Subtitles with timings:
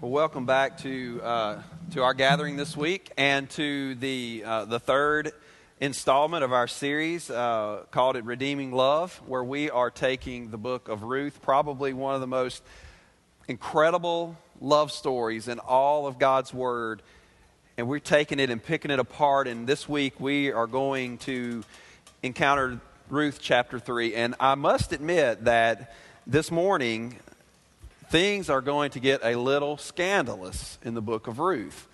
[0.00, 1.62] Well, welcome back to uh,
[1.92, 5.32] to our gathering this week and to the uh, the third
[5.80, 10.88] installment of our series uh, called "It Redeeming Love," where we are taking the book
[10.88, 12.62] of Ruth, probably one of the most
[13.46, 17.00] incredible love stories in all of God's Word,
[17.78, 19.46] and we're taking it and picking it apart.
[19.46, 21.62] And this week we are going to
[22.22, 24.16] encounter Ruth chapter three.
[24.16, 25.94] And I must admit that
[26.26, 27.16] this morning
[28.08, 31.88] things are going to get a little scandalous in the book of Ruth.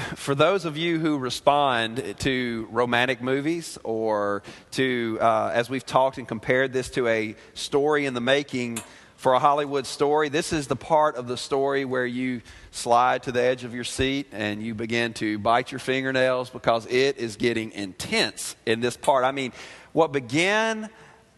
[0.14, 6.18] For those of you who respond to romantic movies or to, uh, as we've talked
[6.18, 8.80] and compared this to a story in the making
[9.16, 13.32] for a Hollywood story, this is the part of the story where you slide to
[13.32, 17.36] the edge of your seat and you begin to bite your fingernails because it is
[17.36, 19.24] getting intense in this part.
[19.24, 19.52] I mean,
[19.92, 20.88] what began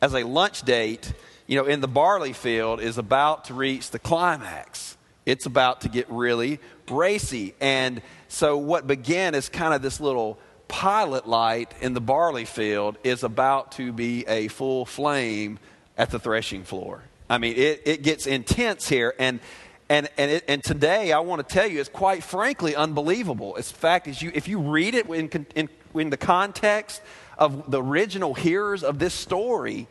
[0.01, 1.13] as a lunch date
[1.47, 4.97] you know, in the barley field is about to reach the climax.
[5.25, 6.59] It's about to get really
[6.91, 7.55] racy.
[7.61, 12.97] And so, what began as kind of this little pilot light in the barley field
[13.05, 15.59] is about to be a full flame
[15.99, 17.03] at the threshing floor.
[17.29, 19.15] I mean, it, it gets intense here.
[19.19, 19.41] And,
[19.89, 23.57] and, and, it, and today, I want to tell you, it's quite frankly unbelievable.
[23.57, 27.03] It's fact, is you, if you read it in, in, in the context
[27.39, 29.89] of the original hearers of this story,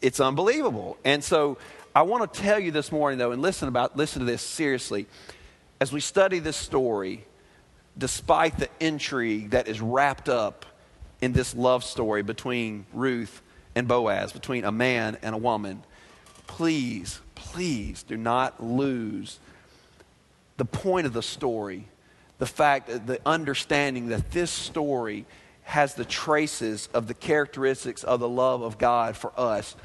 [0.00, 0.96] it's unbelievable.
[1.04, 1.58] And so
[1.94, 5.06] I want to tell you this morning, though, and listen about listen to this seriously.
[5.80, 7.24] As we study this story,
[7.96, 10.66] despite the intrigue that is wrapped up
[11.20, 13.42] in this love story between Ruth
[13.74, 15.82] and Boaz, between a man and a woman,
[16.46, 19.38] please, please do not lose
[20.56, 21.86] the point of the story,
[22.38, 25.24] the fact, the understanding that this story
[25.68, 29.76] has the traces of the characteristics of the love of God for us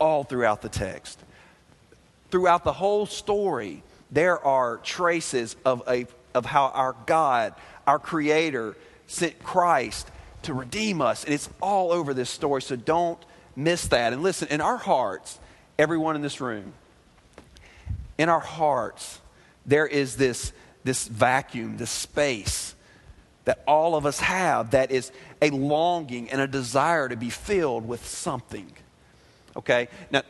[0.00, 1.16] all throughout the text.
[2.32, 7.54] Throughout the whole story, there are traces of, a, of how our God,
[7.86, 10.10] our Creator, sent Christ
[10.42, 11.22] to redeem us.
[11.22, 13.24] And it's all over this story, so don't
[13.54, 14.12] miss that.
[14.12, 15.38] And listen, in our hearts,
[15.78, 16.72] everyone in this room,
[18.18, 19.20] in our hearts,
[19.64, 20.52] there is this,
[20.82, 22.74] this vacuum, this space
[23.48, 25.10] that all of us have that is
[25.40, 28.70] a longing and a desire to be filled with something.
[29.56, 29.88] Okay?
[30.10, 30.20] Now,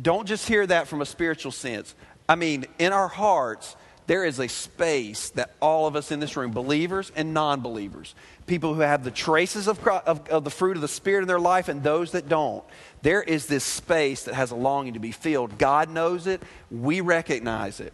[0.00, 1.94] don't just hear that from a spiritual sense.
[2.26, 3.76] I mean, in our hearts,
[4.06, 8.14] there is a space that all of us in this room, believers and non believers,
[8.46, 11.38] people who have the traces of, of, of, the fruit of the Spirit in their
[11.38, 12.64] life and those that don't,
[13.02, 15.58] there is this space that has a longing to be filled.
[15.58, 17.92] God knows it, we recognize it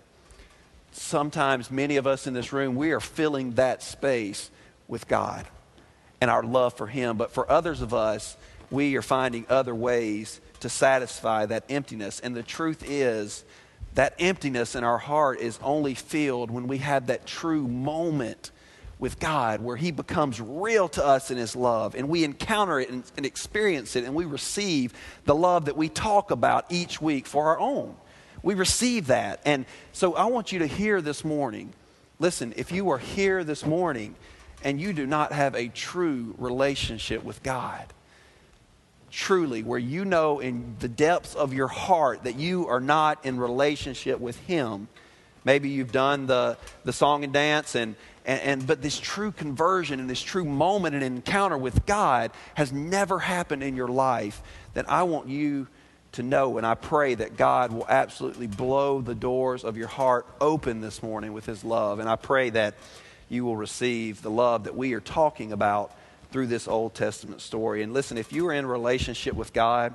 [0.93, 4.51] sometimes many of us in this room, we are filling that space
[4.89, 5.47] with God
[6.21, 7.17] and our love for Him.
[7.17, 8.37] But for others of us,
[8.71, 12.21] we are finding other ways to satisfy that emptiness.
[12.21, 13.45] And the truth is,
[13.95, 18.53] that emptiness in our heart is only filled when we have that true moment
[18.99, 22.91] with God where He becomes real to us in His love and we encounter it
[22.91, 24.93] and, and experience it and we receive
[25.25, 27.97] the love that we talk about each week for our own.
[28.43, 29.41] We receive that.
[29.45, 31.73] And so I want you to hear this morning.
[32.19, 34.15] Listen, if you are here this morning
[34.63, 37.85] and you do not have a true relationship with God,
[39.11, 43.39] truly, where you know in the depths of your heart that you are not in
[43.39, 44.89] relationship with Him,
[45.45, 49.99] maybe you've done the, the song and dance and, and, and, but this true conversion
[49.99, 54.43] and this true moment and encounter with God has never happened in your life,
[54.75, 55.67] then I want you
[56.13, 56.59] to know.
[56.59, 61.03] And I pray that God will absolutely blow the doors of your heart open this
[61.03, 61.99] morning with His love.
[61.99, 62.75] And I pray that
[63.29, 65.93] you will receive the love that we are talking about
[66.33, 67.83] through this Old Testament story.
[67.83, 69.95] And listen, if you are in relationship with God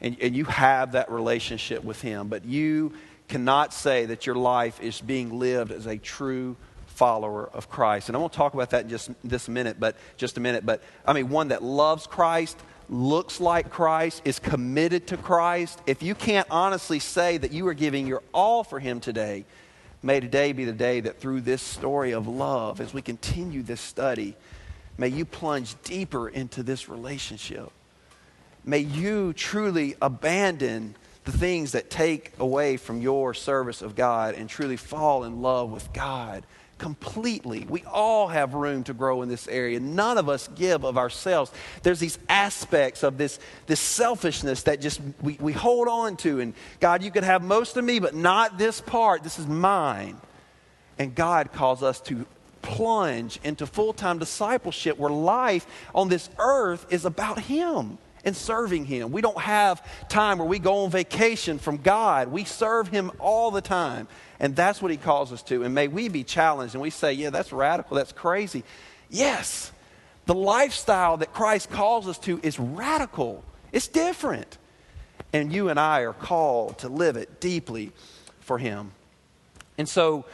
[0.00, 2.92] and, and you have that relationship with Him, but you
[3.28, 8.08] cannot say that your life is being lived as a true follower of Christ.
[8.08, 10.64] And I won't talk about that in just this minute, but just a minute.
[10.64, 12.58] But I mean, one that loves Christ,
[12.88, 17.74] looks like Christ, is committed to Christ, if you can't honestly say that you are
[17.74, 19.44] giving your all for Him today,
[20.02, 23.80] may today be the day that through this story of love, as we continue this
[23.80, 24.36] study,
[24.98, 27.70] may you plunge deeper into this relationship.
[28.64, 30.94] May you truly abandon
[31.24, 35.70] the things that take away from your service of God and truly fall in love
[35.70, 36.44] with God
[36.82, 37.64] completely.
[37.68, 39.78] We all have room to grow in this area.
[39.78, 41.52] None of us give of ourselves.
[41.84, 46.40] There's these aspects of this, this selfishness that just we, we hold on to.
[46.40, 49.22] And God, you could have most of me, but not this part.
[49.22, 50.16] This is mine.
[50.98, 52.26] And God calls us to
[52.62, 58.84] plunge into full time discipleship where life on this earth is about Him and serving
[58.84, 59.10] Him.
[59.12, 62.28] We don't have time where we go on vacation from God.
[62.28, 64.08] We serve Him all the time.
[64.38, 65.64] And that's what He calls us to.
[65.64, 68.64] And may we be challenged and we say, yeah, that's radical, that's crazy.
[69.10, 69.72] Yes,
[70.26, 74.58] the lifestyle that Christ calls us to is radical, it's different.
[75.32, 77.92] And you and I are called to live it deeply
[78.40, 78.92] for Him.
[79.78, 80.26] And so,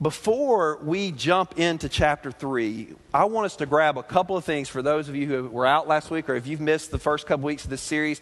[0.00, 4.68] before we jump into chapter 3, I want us to grab a couple of things
[4.68, 7.26] for those of you who were out last week or if you've missed the first
[7.26, 8.20] couple weeks of this series.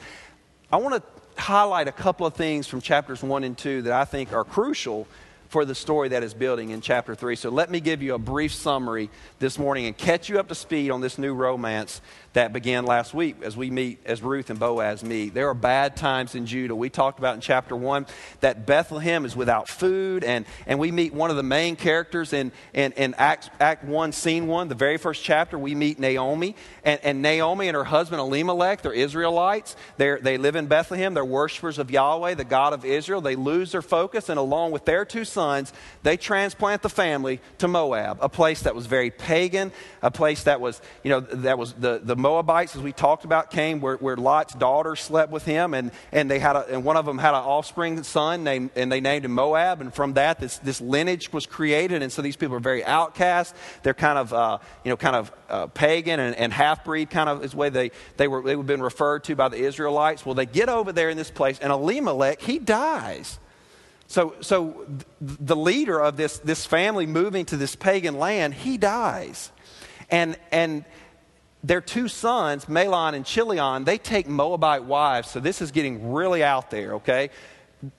[0.73, 4.07] I want to highlight a couple of things from chapters 1 and 2 that I
[4.07, 5.07] think are crucial
[5.49, 7.37] for the story that is building in chapter 3.
[7.37, 10.55] So let me give you a brief summary this morning and catch you up to
[10.55, 12.01] speed on this new romance
[12.37, 15.33] that began last week as we meet, as Ruth and Boaz meet.
[15.33, 16.77] There are bad times in Judah.
[16.77, 18.05] We talked about in chapter 1
[18.41, 22.53] that Bethlehem is without food, and, and we meet one of the main characters in,
[22.75, 25.59] in, in Act, Act 1, Scene 1, the very first chapter.
[25.59, 29.75] We meet Naomi, and, and Naomi and her husband Elimelech, they're Israelites.
[29.97, 31.15] They're, they live in Bethlehem.
[31.15, 33.23] They're worshipers of Yahweh, the God of Israel.
[33.23, 35.73] They lose their focus, and along with their two sons,
[36.03, 39.73] they transplant the family to Moab, a place that was very pagan,
[40.03, 43.53] a place that was, you know, that was the, the Moabites, as we talked about,
[43.53, 46.97] came where, where Lot's daughter slept with him, and, and, they had a, and one
[46.97, 49.81] of them had an offspring son, named, and they named him Moab.
[49.81, 52.03] And from that, this, this lineage was created.
[52.03, 53.55] And so these people are very outcast.
[53.85, 57.29] They're kind of, uh, you know, kind of uh, pagan and, and half breed, kind
[57.29, 60.27] of is the way they, they, were, they were been referred to by the Israelites.
[60.27, 63.39] Well, they get over there in this place, and Elimelech, he dies.
[64.09, 64.85] So, so
[65.21, 69.53] the leader of this, this family moving to this pagan land, he dies.
[70.11, 70.85] And, and
[71.65, 75.31] their two sons, Mahlon and Chilion, they take Moabite wives.
[75.31, 77.31] So this is getting really out there, okay?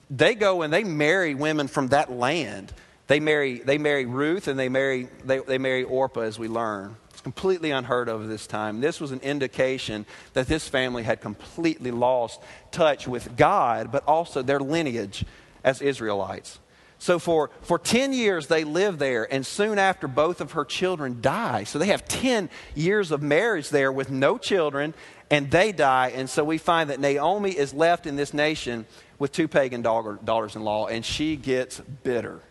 [0.09, 2.74] They go and they marry women from that land.
[3.07, 6.95] They marry, they marry Ruth and they marry, they, they marry Orpah, as we learn.
[7.09, 8.81] It's completely unheard of this time.
[8.81, 14.42] This was an indication that this family had completely lost touch with God, but also
[14.42, 15.25] their lineage
[15.63, 16.59] as Israelites.
[17.00, 21.20] So for, for 10 years, they live there, and soon after, both of her children
[21.22, 21.64] die.
[21.64, 24.96] So they have 10 years of marriage there with no children,
[25.30, 26.12] and they die.
[26.16, 28.86] And so we find that Naomi is left in this nation
[29.20, 32.42] with two pagan daughters in law, and she gets bitter.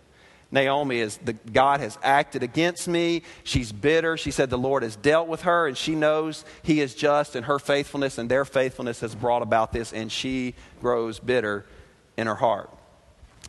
[0.53, 3.23] Naomi is the God has acted against me.
[3.43, 4.17] She's bitter.
[4.17, 7.47] She said the Lord has dealt with her, and she knows He is just, and
[7.47, 11.67] her faithfulness and their faithfulness has brought about this, and she grows bitter
[12.17, 12.71] in her heart.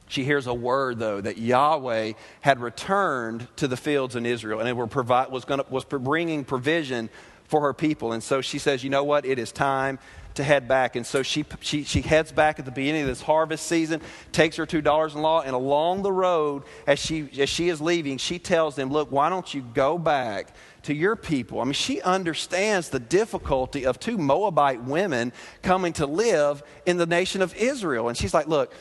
[0.08, 4.70] She hears a word, though, that Yahweh had returned to the fields in Israel and
[4.70, 7.10] it were provi- was, gonna, was bringing provision
[7.48, 8.14] for her people.
[8.14, 9.26] And so she says, You know what?
[9.26, 10.00] It is time
[10.36, 10.96] to head back.
[10.96, 14.02] And so she, she, she heads back at the beginning of this harvest season,
[14.32, 17.82] takes her two daughters in law, and along the road, as she, as she is
[17.82, 21.60] leaving, she tells them, Look, why don't you go back to your people?
[21.60, 25.34] I mean, she understands the difficulty of two Moabite women
[25.64, 28.08] coming to live in the nation of Israel.
[28.08, 28.74] And she's like, Look,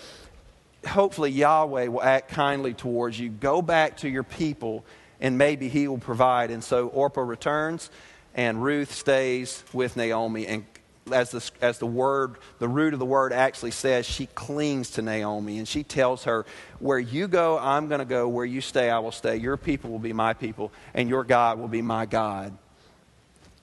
[0.87, 3.29] hopefully Yahweh will act kindly towards you.
[3.29, 4.85] Go back to your people
[5.21, 6.51] and maybe he will provide.
[6.51, 7.91] And so Orpah returns
[8.35, 10.47] and Ruth stays with Naomi.
[10.47, 10.67] And
[11.13, 15.03] as the, as the word, the root of the word actually says, she clings to
[15.03, 16.45] Naomi and she tells her,
[16.79, 18.29] Where you go, I'm going to go.
[18.29, 19.37] Where you stay, I will stay.
[19.37, 22.57] Your people will be my people, and your God will be my God.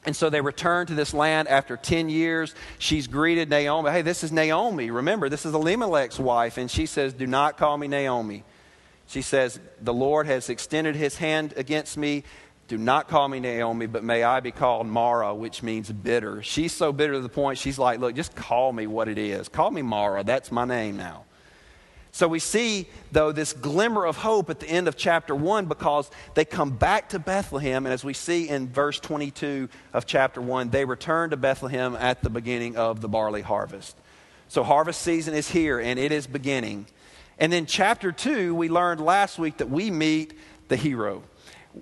[0.05, 2.53] And so they return to this land after 10 years.
[2.77, 3.91] She's greeted Naomi.
[3.91, 4.91] Hey, this is Naomi.
[4.91, 6.57] Remember, this is Elimelech's wife.
[6.57, 8.43] And she says, Do not call me Naomi.
[9.07, 12.23] She says, The Lord has extended his hand against me.
[12.67, 16.41] Do not call me Naomi, but may I be called Mara, which means bitter.
[16.41, 19.47] She's so bitter to the point she's like, Look, just call me what it is.
[19.47, 20.23] Call me Mara.
[20.23, 21.23] That's my name now.
[22.13, 26.11] So we see, though, this glimmer of hope at the end of chapter 1 because
[26.35, 27.87] they come back to Bethlehem.
[27.87, 32.21] And as we see in verse 22 of chapter 1, they return to Bethlehem at
[32.21, 33.97] the beginning of the barley harvest.
[34.47, 36.85] So harvest season is here and it is beginning.
[37.39, 41.23] And then chapter 2, we learned last week that we meet the hero.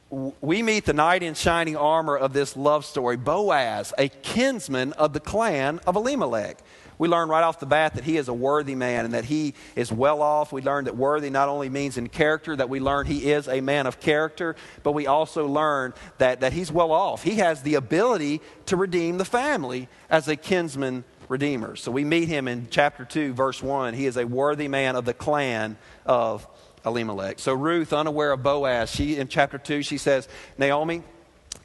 [0.09, 5.11] We meet the knight in shining armor of this love story, Boaz, a kinsman of
[5.11, 6.59] the clan of Elimelech
[7.01, 9.55] we learn right off the bat that he is a worthy man and that he
[9.75, 10.53] is well off.
[10.53, 13.59] We learn that worthy not only means in character, that we learn he is a
[13.59, 17.23] man of character, but we also learn that, that he's well off.
[17.23, 21.75] He has the ability to redeem the family as a kinsman redeemer.
[21.75, 23.95] So we meet him in chapter 2, verse 1.
[23.95, 26.47] He is a worthy man of the clan of
[26.85, 27.39] Elimelech.
[27.39, 31.01] So Ruth, unaware of Boaz, she in chapter 2, she says, Naomi,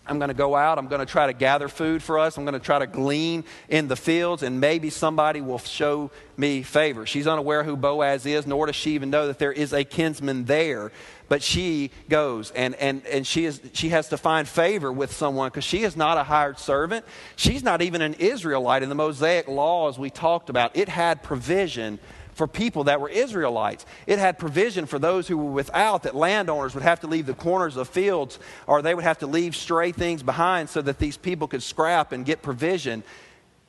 [0.09, 0.79] I'm going to go out.
[0.79, 2.37] I'm going to try to gather food for us.
[2.37, 6.63] I'm going to try to glean in the fields, and maybe somebody will show me
[6.63, 7.07] favor.
[7.07, 10.45] She's unaware who Boaz is, nor does she even know that there is a kinsman
[10.45, 10.93] there.
[11.29, 15.49] But she goes, and, and, and she, is, she has to find favor with someone
[15.49, 17.05] because she is not a hired servant.
[17.35, 18.85] She's not even an Israelite.
[18.85, 21.99] In the Mosaic law, as we talked about, it had provision
[22.37, 23.87] for people that were Israelites.
[24.07, 27.33] It had provision for those who were without, that landowners would have to leave the
[27.33, 31.17] corners of fields or they would have to leave stray things behind so that these
[31.17, 33.03] people could scrap and get provision.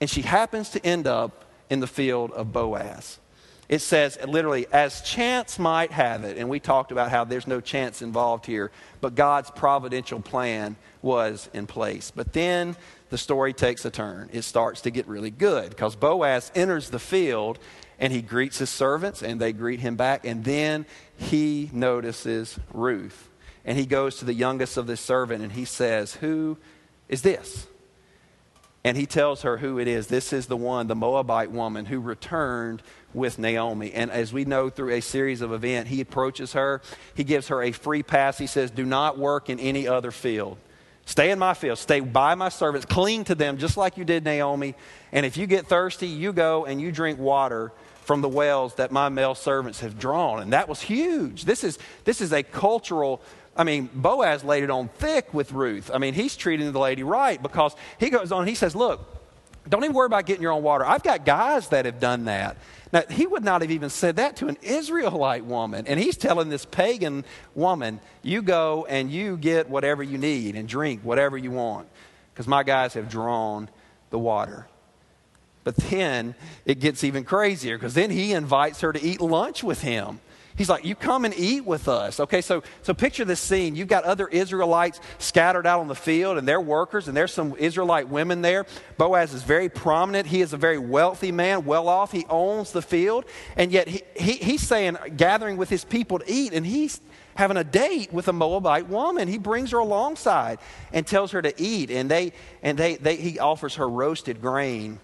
[0.01, 3.19] And she happens to end up in the field of Boaz.
[3.69, 7.61] It says literally, as chance might have it, and we talked about how there's no
[7.61, 12.11] chance involved here, but God's providential plan was in place.
[12.13, 12.75] But then
[13.09, 14.29] the story takes a turn.
[14.33, 17.59] It starts to get really good because Boaz enters the field
[17.99, 20.25] and he greets his servants and they greet him back.
[20.25, 20.85] And then
[21.17, 23.29] he notices Ruth.
[23.65, 26.57] And he goes to the youngest of the servant and he says, Who
[27.09, 27.67] is this?
[28.83, 30.07] And he tells her who it is.
[30.07, 32.81] This is the one, the Moabite woman who returned
[33.13, 33.91] with Naomi.
[33.91, 36.81] And as we know through a series of events, he approaches her.
[37.13, 38.37] He gives her a free pass.
[38.37, 40.57] He says, Do not work in any other field.
[41.05, 41.79] Stay in my field.
[41.79, 42.85] Stay by my servants.
[42.85, 44.75] Cling to them just like you did, Naomi.
[45.11, 47.71] And if you get thirsty, you go and you drink water
[48.07, 50.41] from the wells that my male servants have drawn.
[50.41, 51.43] And that was huge.
[51.43, 53.21] This is, this is a cultural,
[53.53, 55.91] I mean, Boaz laid it on thick with Ruth.
[55.93, 59.05] I mean, he's treating the lady right because he goes on, he says, Look,
[59.67, 60.85] don't even worry about getting your own water.
[60.85, 62.55] I've got guys that have done that.
[62.93, 65.85] Now, he would not have even said that to an Israelite woman.
[65.85, 70.69] And he's telling this pagan woman, You go and you get whatever you need and
[70.69, 71.89] drink whatever you want
[72.33, 73.67] because my guys have drawn
[74.11, 74.65] the water.
[75.67, 76.33] But then
[76.63, 80.21] it gets even crazier because then he invites her to eat lunch with him.
[80.55, 82.21] He's like, You come and eat with us.
[82.21, 83.75] Okay, so, so picture this scene.
[83.75, 87.53] You've got other Israelites scattered out on the field, and they're workers, and there's some
[87.57, 88.65] Israelite women there.
[88.97, 90.25] Boaz is very prominent.
[90.25, 92.13] He is a very wealthy man, well off.
[92.13, 93.25] He owns the field,
[93.57, 97.01] and yet he, he, he's saying, gathering with his people to eat, and he's
[97.35, 99.27] having a date with a Moabite woman.
[99.27, 100.59] He brings her alongside
[100.93, 102.31] and tells her to eat, and, they,
[102.63, 105.01] and they, they, he offers her roasted grain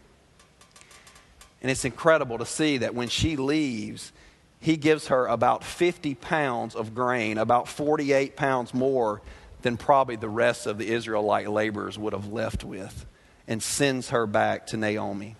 [1.64, 4.12] and it's incredible to see that when she leaves,
[4.60, 9.22] he gives her about 50 pounds of grain, about 48 pounds more
[9.62, 13.06] than probably the rest of the Israelite laborers would have left with,
[13.48, 15.38] and sends her back to Naomi.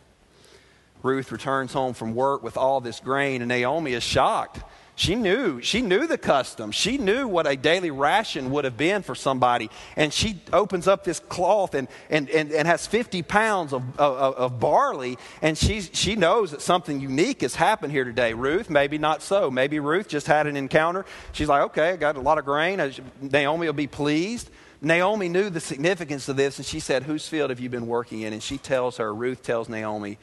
[1.04, 4.64] Ruth returns home from work with all this grain, and Naomi is shocked.
[4.96, 6.72] She knew, she knew the custom.
[6.72, 9.72] She knew what a daily ration would have been for somebody.
[9.96, 14.36] And she opens up this cloth and, and, and, and has 50 pounds of, of,
[14.36, 15.18] of barley.
[15.42, 18.36] And she, she knows that something unique has happened here today.
[18.36, 19.50] Ruth, maybe not so.
[19.50, 21.06] Maybe Ruth just had an encounter.
[21.32, 22.80] She's like, okay, I got a lot of grain.
[23.20, 24.52] Naomi will be pleased.
[24.80, 28.22] Naomi knew the significance of this, and she said, Whose field have you been working
[28.22, 28.34] in?
[28.34, 30.18] And she tells her, Ruth tells Naomi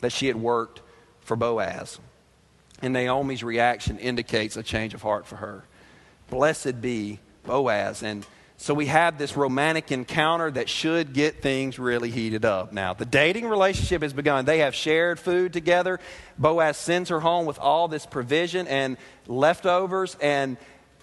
[0.00, 0.80] that she had worked
[1.20, 2.00] for Boaz.
[2.80, 5.64] And Naomi's reaction indicates a change of heart for her.
[6.30, 8.02] Blessed be Boaz.
[8.02, 8.24] And
[8.60, 12.72] so we have this romantic encounter that should get things really heated up.
[12.72, 14.44] Now, the dating relationship has begun.
[14.44, 16.00] They have shared food together.
[16.38, 18.96] Boaz sends her home with all this provision and
[19.28, 20.16] leftovers.
[20.20, 20.56] And,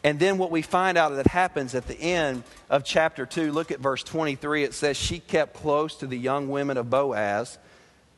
[0.04, 3.72] and then what we find out that happens at the end of chapter 2, look
[3.72, 4.64] at verse 23.
[4.64, 7.58] It says, She kept close to the young women of Boaz.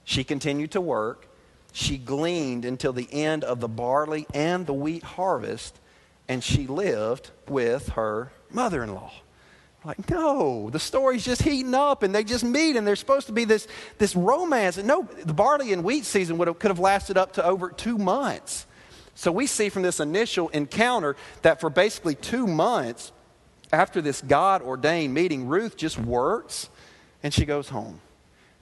[0.04, 1.27] She continued to work
[1.78, 5.78] she gleaned until the end of the barley and the wheat harvest,
[6.28, 9.12] and she lived with her mother in law.
[9.86, 13.32] Like, no, the story's just heating up and they just meet and there's supposed to
[13.32, 13.68] be this,
[14.00, 14.78] this romance.
[14.78, 17.70] And no, the barley and wheat season would have, could have lasted up to over
[17.70, 18.66] two months.
[19.14, 23.12] So we see from this initial encounter that for basically two months
[23.72, 26.70] after this God ordained meeting, Ruth just works
[27.22, 28.02] and she goes home.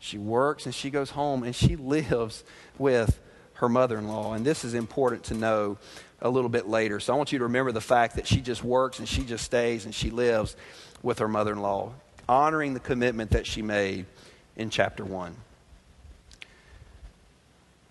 [0.05, 2.43] She works and she goes home and she lives
[2.77, 3.19] with
[3.53, 4.33] her mother in law.
[4.33, 5.77] And this is important to know
[6.21, 7.00] a little bit later.
[7.00, 9.43] So I want you to remember the fact that she just works and she just
[9.43, 10.55] stays and she lives
[11.01, 11.93] with her mother in law,
[12.29, 14.05] honoring the commitment that she made
[14.55, 15.35] in chapter 1.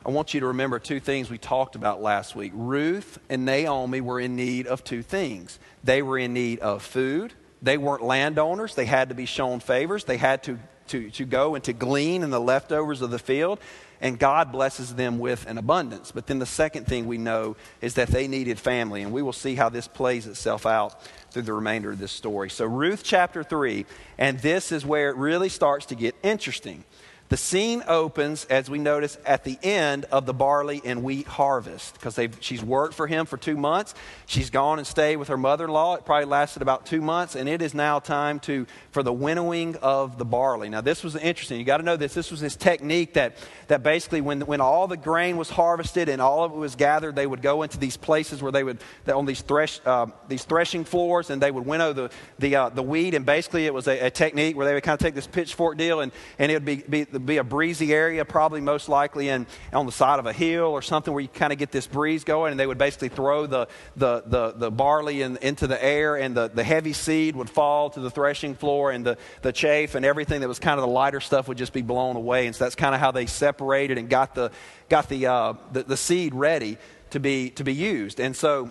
[0.06, 2.52] I want you to remember two things we talked about last week.
[2.54, 5.58] Ruth and Naomi were in need of two things.
[5.82, 7.32] They were in need of food.
[7.62, 8.74] They weren't landowners.
[8.74, 10.04] They had to be shown favors.
[10.04, 13.58] They had to, to, to go and to glean in the leftovers of the field
[14.04, 16.12] and God blesses them with an abundance.
[16.12, 19.32] But then the second thing we know is that they needed family, and we will
[19.32, 21.00] see how this plays itself out
[21.30, 22.50] through the remainder of this story.
[22.50, 23.86] So, Ruth chapter 3,
[24.18, 26.84] and this is where it really starts to get interesting.
[27.30, 31.94] The scene opens, as we notice, at the end of the barley and wheat harvest
[31.94, 33.94] because she's worked for him for two months.
[34.26, 35.94] She's gone and stayed with her mother in law.
[35.94, 39.76] It probably lasted about two months, and it is now time to, for the winnowing
[39.76, 40.68] of the barley.
[40.68, 41.58] Now, this was interesting.
[41.58, 42.12] You got to know this.
[42.12, 43.38] This was this technique that,
[43.68, 47.16] that basically, when, when all the grain was harvested and all of it was gathered,
[47.16, 48.78] they would go into these places where they would,
[49.08, 52.82] on these, thresh, uh, these threshing floors, and they would winnow the, the, uh, the
[52.82, 53.14] wheat.
[53.14, 55.78] And basically, it was a, a, technique where they would kind of take this pitchfork
[55.78, 59.46] deal, and, and it would be, be be a breezy area, probably most likely in,
[59.72, 62.24] on the side of a hill or something where you kind of get this breeze
[62.24, 62.50] going.
[62.50, 66.36] And they would basically throw the, the, the, the barley in, into the air, and
[66.36, 70.04] the, the heavy seed would fall to the threshing floor, and the, the chaff and
[70.04, 72.46] everything that was kind of the lighter stuff would just be blown away.
[72.46, 74.50] And so that's kind of how they separated and got the,
[74.88, 76.78] got the, uh, the, the seed ready
[77.10, 78.20] to be, to be used.
[78.20, 78.70] And so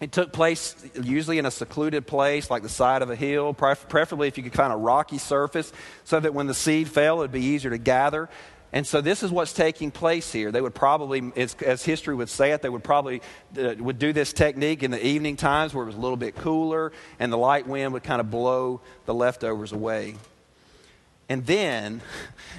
[0.00, 4.28] it took place usually in a secluded place like the side of a hill, preferably
[4.28, 5.72] if you could find a rocky surface
[6.04, 8.28] so that when the seed fell, it would be easier to gather.
[8.72, 10.52] And so this is what's taking place here.
[10.52, 13.20] They would probably, as, as history would say it, they would probably
[13.58, 16.36] uh, would do this technique in the evening times where it was a little bit
[16.36, 20.14] cooler and the light wind would kind of blow the leftovers away.
[21.28, 22.00] And then,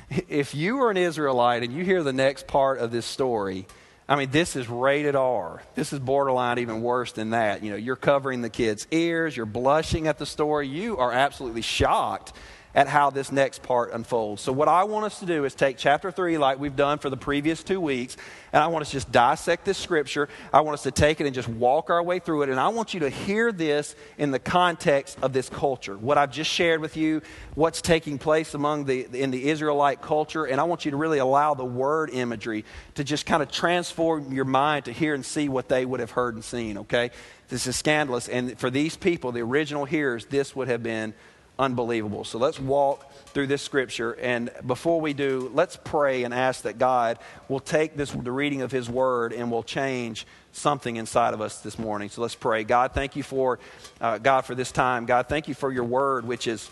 [0.30, 3.66] if you are an Israelite and you hear the next part of this story,
[4.12, 5.64] I mean, this is rated R.
[5.74, 7.64] This is borderline even worse than that.
[7.64, 11.62] You know, you're covering the kids' ears, you're blushing at the story, you are absolutely
[11.62, 12.34] shocked
[12.74, 14.42] at how this next part unfolds.
[14.42, 17.10] So, what I want us to do is take chapter 3, like we've done for
[17.10, 18.16] the previous two weeks,
[18.54, 20.30] and I want us to just dissect this scripture.
[20.54, 22.50] I want us to take it and just walk our way through it.
[22.50, 25.98] And I want you to hear this in the context of this culture.
[25.98, 27.22] What I've just shared with you,
[27.56, 31.20] what's taking place among the, in the Israelite culture, and I want you to really
[31.20, 35.50] allow the word imagery to just kind of transform your mind to hear and see
[35.50, 37.12] what they would have heard and seen, okay?
[37.50, 38.30] This is scandalous.
[38.30, 41.14] And for these people, the original hearers, this would have been
[41.62, 42.26] unbelievable.
[42.26, 44.14] So let's walk through this scripture.
[44.14, 48.64] And before we do, let's pray and ask that God will take this, the reading
[48.64, 52.10] of His Word and will change something inside of us this morning.
[52.10, 52.64] So let's pray.
[52.64, 53.60] God, thank you for,
[54.02, 55.06] uh, God, for this time.
[55.06, 56.70] God, thank you for your Word, which is,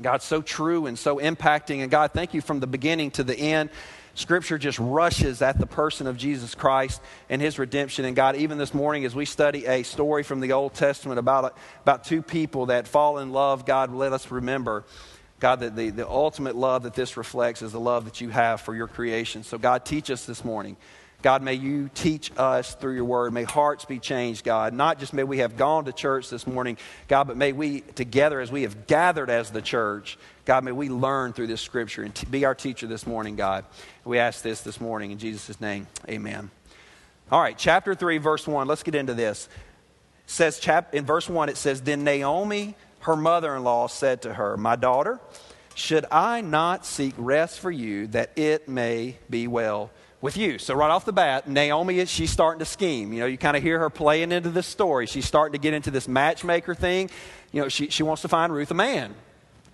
[0.00, 1.82] God, so true and so impacting.
[1.82, 3.68] And God, thank you from the beginning to the end.
[4.16, 8.06] Scripture just rushes at the person of Jesus Christ and his redemption.
[8.06, 11.54] And God, even this morning, as we study a story from the Old Testament about,
[11.82, 14.84] about two people that fall in love, God, let us remember,
[15.38, 18.62] God, that the, the ultimate love that this reflects is the love that you have
[18.62, 19.42] for your creation.
[19.42, 20.78] So, God, teach us this morning.
[21.26, 23.32] God, may you teach us through your word.
[23.32, 24.72] May hearts be changed, God.
[24.72, 26.78] Not just may we have gone to church this morning,
[27.08, 30.88] God, but may we together, as we have gathered as the church, God, may we
[30.88, 33.64] learn through this scripture and t- be our teacher this morning, God.
[34.04, 35.88] We ask this this morning in Jesus' name.
[36.08, 36.48] Amen.
[37.32, 38.68] All right, chapter 3, verse 1.
[38.68, 39.48] Let's get into this.
[40.26, 44.22] It says chap- in verse 1, it says, Then Naomi, her mother in law, said
[44.22, 45.18] to her, My daughter,
[45.74, 49.90] should I not seek rest for you that it may be well
[50.26, 50.58] with you.
[50.58, 53.12] So right off the bat, Naomi is she's starting to scheme.
[53.12, 55.06] You know, you kind of hear her playing into this story.
[55.06, 57.10] She's starting to get into this matchmaker thing.
[57.52, 59.14] You know, she, she wants to find Ruth a man.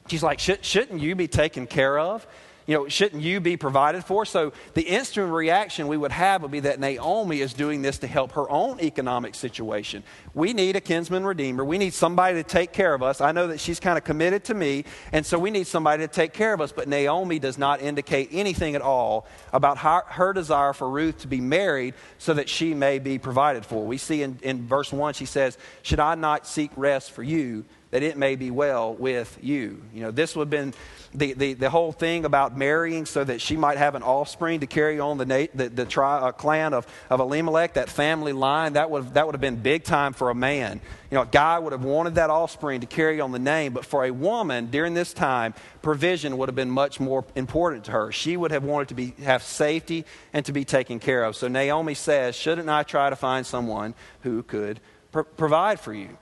[0.08, 2.26] She's like, Should, shouldn't you be taken care of?
[2.66, 4.24] You know, shouldn't you be provided for?
[4.24, 8.06] So the instant reaction we would have would be that Naomi is doing this to
[8.06, 10.04] help her own economic situation.
[10.34, 11.64] We need a kinsman redeemer.
[11.64, 13.20] We need somebody to take care of us.
[13.20, 16.12] I know that she's kind of committed to me, and so we need somebody to
[16.12, 16.72] take care of us.
[16.72, 21.28] But Naomi does not indicate anything at all about her, her desire for Ruth to
[21.28, 23.84] be married so that she may be provided for.
[23.84, 27.64] We see in, in verse 1, she says, Should I not seek rest for you?
[27.92, 29.82] That it may be well with you.
[29.94, 30.74] You know, this would have been
[31.14, 34.66] the, the, the whole thing about marrying so that she might have an offspring to
[34.66, 38.72] carry on the, the, the tri, uh, clan of, of Elimelech, that family line.
[38.72, 40.80] That would, that would have been big time for a man.
[41.10, 43.84] You know, a guy would have wanted that offspring to carry on the name, but
[43.84, 45.52] for a woman during this time,
[45.82, 48.10] provision would have been much more important to her.
[48.10, 51.36] She would have wanted to be, have safety and to be taken care of.
[51.36, 56.16] So Naomi says, Shouldn't I try to find someone who could pr- provide for you?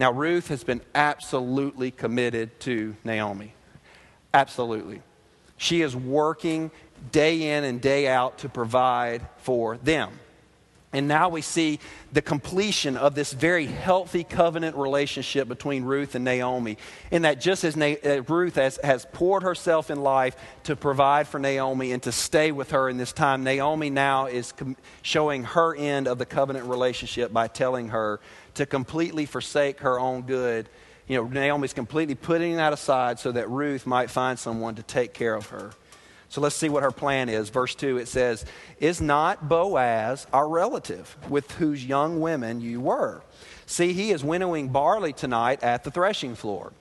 [0.00, 3.52] Now, Ruth has been absolutely committed to Naomi.
[4.32, 5.02] Absolutely.
[5.58, 6.70] She is working
[7.12, 10.08] day in and day out to provide for them.
[10.92, 11.78] And now we see
[12.12, 16.78] the completion of this very healthy covenant relationship between Ruth and Naomi.
[17.12, 21.28] In that, just as Na- uh, Ruth has, has poured herself in life to provide
[21.28, 25.44] for Naomi and to stay with her in this time, Naomi now is com- showing
[25.44, 28.18] her end of the covenant relationship by telling her
[28.54, 30.68] to completely forsake her own good.
[31.06, 35.12] You know, Naomi's completely putting that aside so that Ruth might find someone to take
[35.12, 35.70] care of her.
[36.30, 37.50] So let's see what her plan is.
[37.50, 38.46] Verse 2 it says,
[38.78, 43.22] Is not Boaz our relative with whose young women you were?
[43.66, 46.72] See, he is winnowing barley tonight at the threshing floor.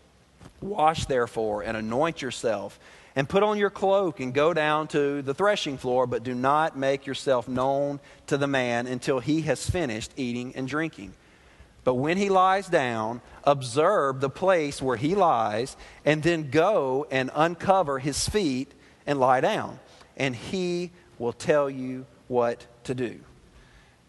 [0.61, 2.79] Wash therefore and anoint yourself
[3.15, 6.77] and put on your cloak and go down to the threshing floor, but do not
[6.77, 11.13] make yourself known to the man until he has finished eating and drinking.
[11.83, 17.31] But when he lies down, observe the place where he lies, and then go and
[17.33, 18.73] uncover his feet
[19.09, 19.79] and lie down,
[20.17, 23.19] and he will tell you what to do.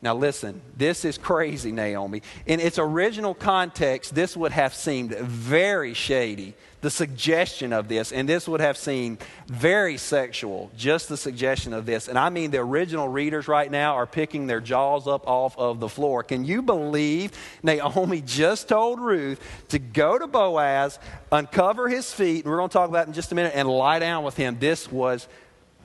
[0.03, 2.21] Now, listen, this is crazy, Naomi.
[2.45, 8.29] In its original context, this would have seemed very shady, the suggestion of this, and
[8.29, 12.09] this would have seemed very sexual, just the suggestion of this.
[12.09, 15.81] And I mean, the original readers right now are picking their jaws up off of
[15.81, 16.23] the floor.
[16.23, 20.99] Can you believe Naomi just told Ruth to go to Boaz,
[21.31, 23.99] uncover his feet, and we're going to talk about in just a minute, and lie
[23.99, 24.59] down with him?
[24.59, 25.29] This was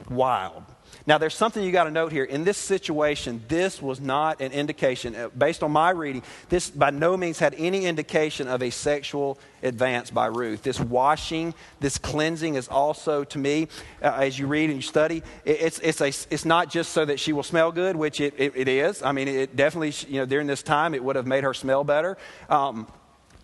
[0.09, 0.63] wild.
[1.07, 2.23] Now, there's something you got to note here.
[2.23, 6.89] In this situation, this was not an indication, uh, based on my reading, this by
[6.89, 10.63] no means had any indication of a sexual advance by Ruth.
[10.63, 13.67] This washing, this cleansing is also, to me,
[14.01, 17.19] uh, as you read and you study, it's, it's, a, it's not just so that
[17.19, 19.03] she will smell good, which it, it, it is.
[19.03, 21.83] I mean, it definitely, you know, during this time, it would have made her smell
[21.83, 22.17] better.
[22.49, 22.87] Um,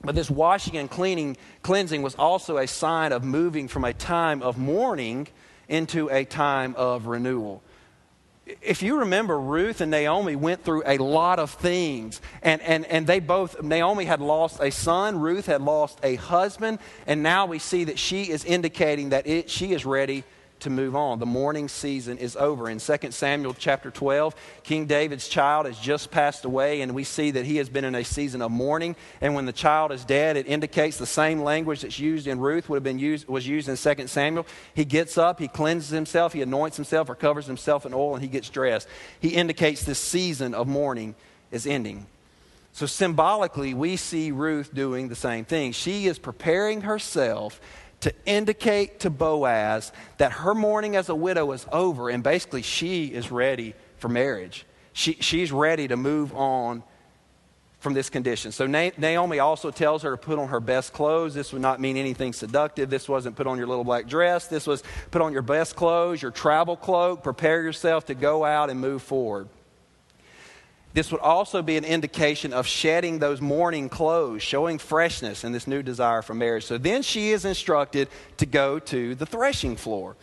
[0.03, 4.41] but this washing and cleaning, cleansing was also a sign of moving from a time
[4.41, 5.27] of mourning
[5.71, 7.63] into a time of renewal.
[8.61, 12.21] If you remember, Ruth and Naomi went through a lot of things.
[12.41, 16.79] And, and, and they both, Naomi had lost a son, Ruth had lost a husband,
[17.07, 20.25] and now we see that she is indicating that it, she is ready
[20.61, 21.19] to move on.
[21.19, 22.69] The mourning season is over.
[22.69, 27.31] In 2 Samuel chapter 12, King David's child has just passed away, and we see
[27.31, 28.95] that he has been in a season of mourning.
[29.21, 32.69] And when the child is dead, it indicates the same language that's used in Ruth
[32.69, 34.47] would have been used, was used in 2 Samuel.
[34.73, 38.23] He gets up, he cleanses himself, he anoints himself or covers himself in oil, and
[38.23, 38.87] he gets dressed.
[39.19, 41.15] He indicates this season of mourning
[41.51, 42.07] is ending.
[42.73, 45.73] So symbolically, we see Ruth doing the same thing.
[45.73, 47.59] She is preparing herself
[48.01, 53.05] to indicate to Boaz that her mourning as a widow is over and basically she
[53.05, 54.65] is ready for marriage.
[54.93, 56.83] She, she's ready to move on
[57.79, 58.51] from this condition.
[58.51, 61.33] So Naomi also tells her to put on her best clothes.
[61.33, 62.89] This would not mean anything seductive.
[62.91, 64.47] This wasn't put on your little black dress.
[64.47, 67.23] This was put on your best clothes, your travel cloak.
[67.23, 69.49] Prepare yourself to go out and move forward.
[70.93, 75.67] This would also be an indication of shedding those mourning clothes, showing freshness in this
[75.67, 76.65] new desire for marriage.
[76.65, 80.17] So then she is instructed to go to the threshing floor,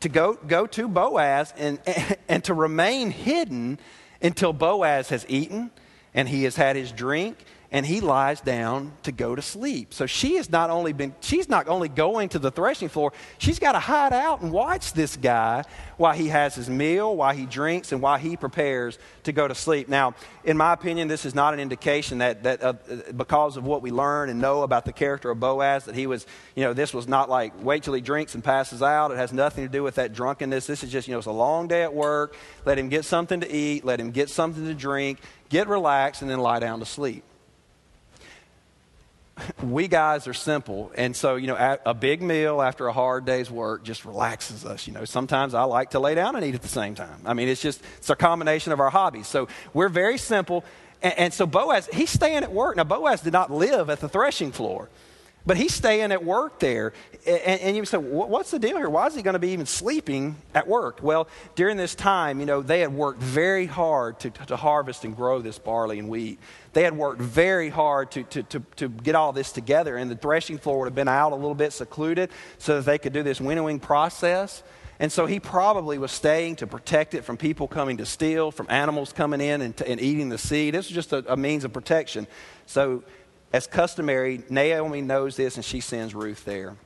[0.00, 1.78] to go, go to Boaz and,
[2.28, 3.78] and to remain hidden
[4.20, 5.70] until Boaz has eaten
[6.14, 7.38] and he has had his drink
[7.72, 9.94] and he lies down to go to sleep.
[9.94, 13.58] So she has not only been, she's not only going to the threshing floor, she's
[13.58, 15.64] got to hide out and watch this guy
[15.96, 19.54] while he has his meal, while he drinks, and while he prepares to go to
[19.54, 19.88] sleep.
[19.88, 22.74] Now, in my opinion, this is not an indication that, that uh,
[23.16, 26.26] because of what we learn and know about the character of Boaz, that he was,
[26.54, 29.12] you know, this was not like wait till he drinks and passes out.
[29.12, 30.66] It has nothing to do with that drunkenness.
[30.66, 32.36] This is just, you know, it's a long day at work.
[32.66, 36.30] Let him get something to eat, let him get something to drink, get relaxed, and
[36.30, 37.24] then lie down to sleep
[39.62, 40.92] we guys are simple.
[40.96, 44.86] And so, you know, a big meal after a hard day's work just relaxes us.
[44.86, 47.20] You know, sometimes I like to lay down and eat at the same time.
[47.24, 49.26] I mean, it's just, it's a combination of our hobbies.
[49.26, 50.64] So we're very simple.
[51.02, 52.76] And, and so Boaz, he's staying at work.
[52.76, 54.88] Now, Boaz did not live at the threshing floor.
[55.44, 56.92] But he's staying at work there.
[57.26, 58.88] And, and you say, what's the deal here?
[58.88, 61.00] Why is he going to be even sleeping at work?
[61.02, 61.26] Well,
[61.56, 65.40] during this time, you know, they had worked very hard to, to harvest and grow
[65.40, 66.38] this barley and wheat.
[66.72, 69.96] They had worked very hard to, to, to, to get all this together.
[69.96, 72.98] And the threshing floor would have been out a little bit secluded so that they
[72.98, 74.62] could do this winnowing process.
[74.98, 78.66] And so he probably was staying to protect it from people coming to steal, from
[78.70, 80.74] animals coming in and, and eating the seed.
[80.74, 82.26] This was just a, a means of protection.
[82.66, 83.02] So
[83.52, 86.76] as customary, Naomi knows this and she sends Ruth there.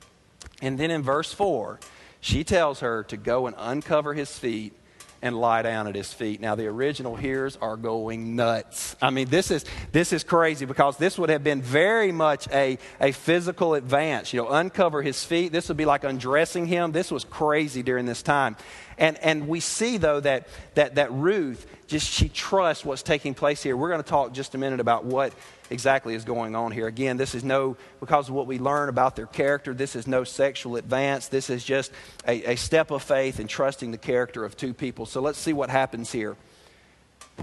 [0.61, 1.79] And then in verse 4,
[2.19, 4.73] she tells her to go and uncover his feet
[5.21, 6.41] and lie down at his feet.
[6.41, 8.95] Now the original hearers are going nuts.
[9.01, 12.77] I mean, this is this is crazy because this would have been very much a,
[13.01, 14.33] a physical advance.
[14.33, 15.51] You know, uncover his feet.
[15.51, 16.91] This would be like undressing him.
[16.91, 18.55] This was crazy during this time.
[18.97, 23.63] And and we see though that that that Ruth just she trusts what's taking place
[23.63, 23.77] here.
[23.77, 25.33] We're going to talk just a minute about what
[25.69, 26.87] exactly is going on here.
[26.87, 30.23] Again, this is no, because of what we learn about their character, this is no
[30.23, 31.27] sexual advance.
[31.27, 31.91] This is just
[32.27, 35.05] a, a step of faith in trusting the character of two people.
[35.05, 36.35] So let's see what happens here.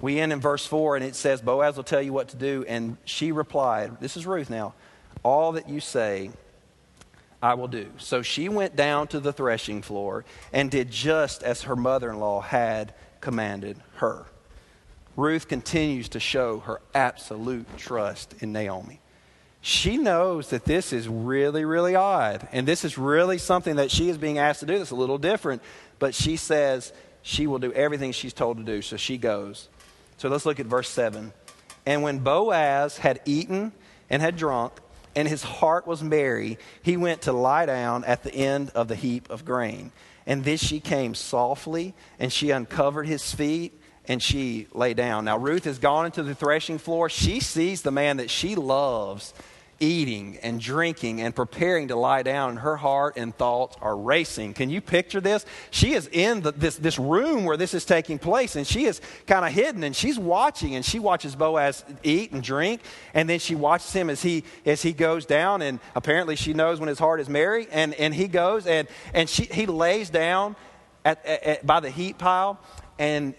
[0.00, 2.64] We end in verse 4, and it says, Boaz will tell you what to do.
[2.66, 4.74] And she replied, This is Ruth now,
[5.22, 6.30] all that you say,
[7.44, 7.90] I will do.
[7.98, 12.18] So she went down to the threshing floor and did just as her mother in
[12.18, 14.24] law had commanded her.
[15.16, 19.00] Ruth continues to show her absolute trust in Naomi.
[19.66, 22.46] she knows that this is really, really odd.
[22.53, 25.16] And this is really something that she is being asked to do that's a little
[25.16, 25.62] different.
[25.98, 28.83] But she says she will do everything she's told to do.
[28.83, 29.70] So she goes.
[30.18, 31.33] So let's look at verse 7.
[31.87, 33.72] And when Boaz had eaten
[34.11, 34.74] and had drunk,
[35.16, 38.96] and his heart was merry, he went to lie down at the end of the
[38.96, 39.92] heap of grain.
[40.27, 43.72] And this she came softly, and she uncovered his feet,
[44.06, 45.24] and she lay down.
[45.24, 47.08] Now, Ruth has gone into the threshing floor.
[47.08, 49.34] She sees the man that she loves
[49.80, 54.54] eating and drinking and preparing to lie down, her heart and thoughts are racing.
[54.54, 55.44] Can you picture this?
[55.70, 59.00] She is in the, this, this room where this is taking place, and she is
[59.26, 62.80] kind of hidden, and she's watching, and she watches Boaz eat and drink,
[63.12, 66.80] and then she watches him as he as he goes down, and apparently she knows
[66.80, 70.56] when his heart is merry, and, and he goes and and she, he lays down
[71.04, 72.58] at, at, by the heat pile,
[72.98, 73.34] and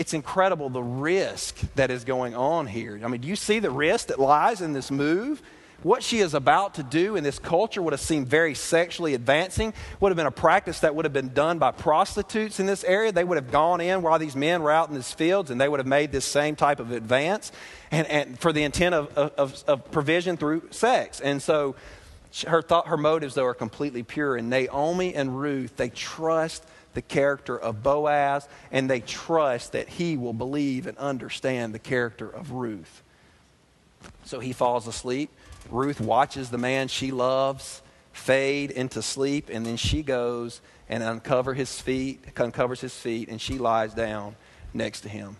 [0.00, 2.98] it's incredible the risk that is going on here.
[3.04, 5.42] I mean, do you see the risk that lies in this move?
[5.82, 9.72] what she is about to do in this culture would have seemed very sexually advancing,
[9.98, 13.12] would have been a practice that would have been done by prostitutes in this area.
[13.12, 15.68] They would have gone in while these men were out in these fields and they
[15.68, 17.50] would have made this same type of advance
[17.90, 21.20] and, and for the intent of, of, of provision through sex.
[21.20, 21.76] And so
[22.46, 24.36] her, thought, her motives, though, are completely pure.
[24.36, 26.62] And Naomi and Ruth, they trust
[26.94, 32.28] the character of Boaz and they trust that he will believe and understand the character
[32.28, 33.02] of Ruth.
[34.24, 35.30] So he falls asleep.
[35.70, 41.54] Ruth watches the man she loves fade into sleep, and then she goes and uncover
[41.54, 44.36] his feet, uncovers his feet, and she lies down
[44.74, 45.36] next to him.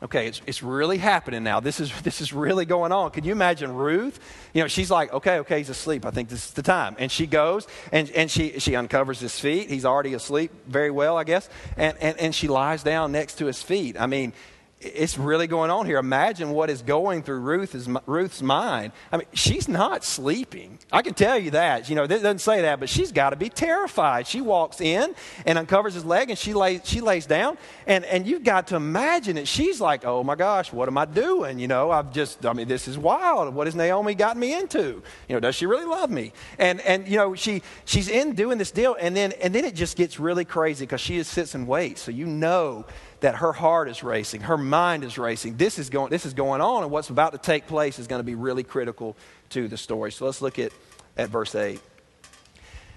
[0.00, 1.58] Okay, it's, it's really happening now.
[1.58, 3.10] This is, this is really going on.
[3.10, 4.20] Can you imagine Ruth?
[4.54, 6.06] You know, she's like, okay, okay, he's asleep.
[6.06, 6.94] I think this is the time.
[6.98, 9.68] And she goes and, and she, she uncovers his feet.
[9.68, 11.48] He's already asleep very well, I guess.
[11.76, 14.00] And, and, and she lies down next to his feet.
[14.00, 14.32] I mean,
[14.80, 15.98] it's really going on here.
[15.98, 18.92] Imagine what is going through Ruth's, Ruth's mind.
[19.10, 20.78] I mean, she's not sleeping.
[20.92, 21.88] I can tell you that.
[21.88, 24.28] You know, it doesn't say that, but she's got to be terrified.
[24.28, 27.58] She walks in and uncovers his leg and she lays, she lays down.
[27.88, 29.48] And, and you've got to imagine it.
[29.48, 31.58] She's like, oh my gosh, what am I doing?
[31.58, 33.52] You know, I've just, I mean, this is wild.
[33.54, 35.02] What has Naomi gotten me into?
[35.28, 36.32] You know, does she really love me?
[36.56, 38.96] And, and you know, she, she's in doing this deal.
[39.00, 42.00] And then, and then it just gets really crazy because she just sits and waits.
[42.00, 42.86] So you know
[43.20, 45.56] that her heart is racing, her mind is racing.
[45.56, 48.20] This is going, this is going on, and what's about to take place is going
[48.20, 49.16] to be really critical
[49.50, 50.12] to the story.
[50.12, 50.72] So let's look at,
[51.16, 51.80] at verse 8.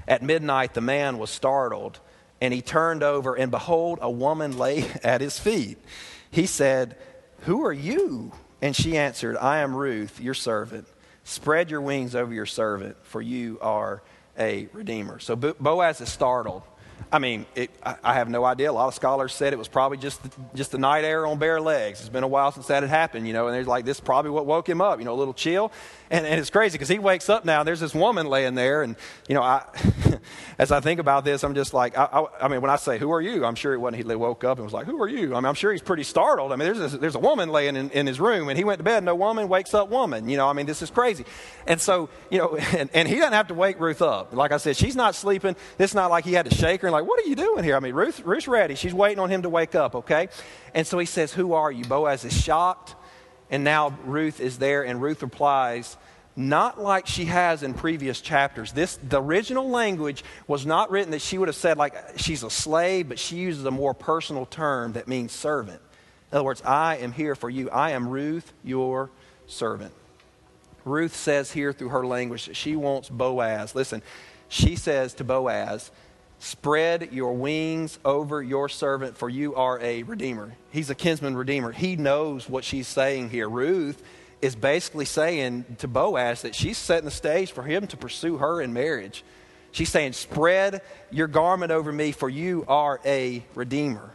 [0.08, 2.00] At midnight, the man was startled,
[2.40, 5.78] and he turned over, and behold, a woman lay at his feet.
[6.30, 6.98] He said,
[7.42, 8.32] Who are you?
[8.62, 10.88] And she answered, I am Ruth, your servant.
[11.24, 14.02] Spread your wings over your servant, for you are
[14.38, 15.20] a redeemer.
[15.20, 16.64] So Boaz is startled.
[17.12, 18.72] I mean, it, I, have no idea.
[18.72, 21.40] A lot of scholars said it was probably just the, just the night air on
[21.40, 22.00] bare legs.
[22.00, 23.48] It's been a while since that had happened, you know.
[23.48, 25.72] And there's like this is probably what woke him up, you know, a little chill.
[26.10, 27.62] And, and it's crazy because he wakes up now.
[27.62, 28.96] And There's this woman laying there, and
[29.28, 29.64] you know, I,
[30.60, 32.98] as I think about this, I'm just like, I, I, I, mean, when I say,
[32.98, 35.08] "Who are you?" I'm sure it wasn't he woke up and was like, "Who are
[35.08, 36.52] you?" I mean, I'm sure he's pretty startled.
[36.52, 38.80] I mean, there's a, there's a woman laying in, in his room, and he went
[38.80, 38.98] to bed.
[38.98, 40.28] And no woman wakes up woman.
[40.28, 41.26] You know, I mean, this is crazy.
[41.66, 44.34] And so, you know, and, and he doesn't have to wake Ruth up.
[44.34, 45.56] Like I said, she's not sleeping.
[45.80, 47.80] It's not like he had to shake her like, "What are you doing here?" I
[47.80, 48.76] mean, Ruth, Ruth's ready.
[48.76, 49.96] She's waiting on him to wake up.
[49.96, 50.30] Okay,
[50.74, 52.96] and so he says, "Who are you?" Boaz is shocked,
[53.50, 55.98] and now Ruth is there, and Ruth replies
[56.36, 58.72] not like she has in previous chapters.
[58.72, 62.50] This, the original language was not written that she would have said, like, she's a
[62.50, 65.82] slave, but she uses a more personal term that means servant.
[66.32, 67.70] In other words, I am here for you.
[67.70, 69.12] I am Ruth, your
[69.46, 69.94] servant.
[70.86, 73.76] Ruth says here through her language that she wants Boaz.
[73.76, 74.02] Listen,
[74.48, 75.92] she says to Boaz,
[76.44, 80.56] Spread your wings over your servant, for you are a redeemer.
[80.72, 81.72] He's a kinsman redeemer.
[81.72, 83.48] He knows what she's saying here.
[83.48, 84.02] Ruth
[84.42, 88.60] is basically saying to Boaz that she's setting the stage for him to pursue her
[88.60, 89.24] in marriage.
[89.72, 94.12] She's saying, Spread your garment over me, for you are a redeemer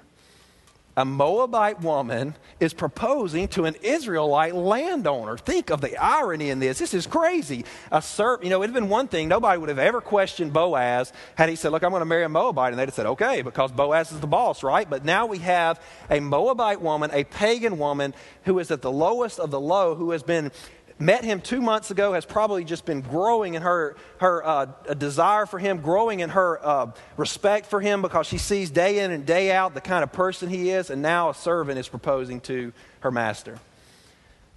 [0.97, 5.37] a Moabite woman is proposing to an Israelite landowner.
[5.37, 6.79] Think of the irony in this.
[6.79, 7.67] This is crazy.
[7.93, 9.29] A serp, you know, it'd been one thing.
[9.29, 12.29] Nobody would have ever questioned Boaz had he said, Look, I'm going to marry a
[12.31, 12.73] Moabite.
[12.73, 14.89] And they'd have said, Okay, because Boaz is the boss, right?
[14.89, 19.39] But now we have a Moabite woman, a pagan woman, who is at the lowest
[19.39, 20.51] of the low, who has been
[20.99, 25.47] met him two months ago, has probably just been growing in her, her uh, desire
[25.47, 29.27] for him, growing in her uh, respect for him because she sees day in and
[29.27, 32.73] day out the kind of person he is, and now a servant is proposing to
[33.01, 33.59] her master.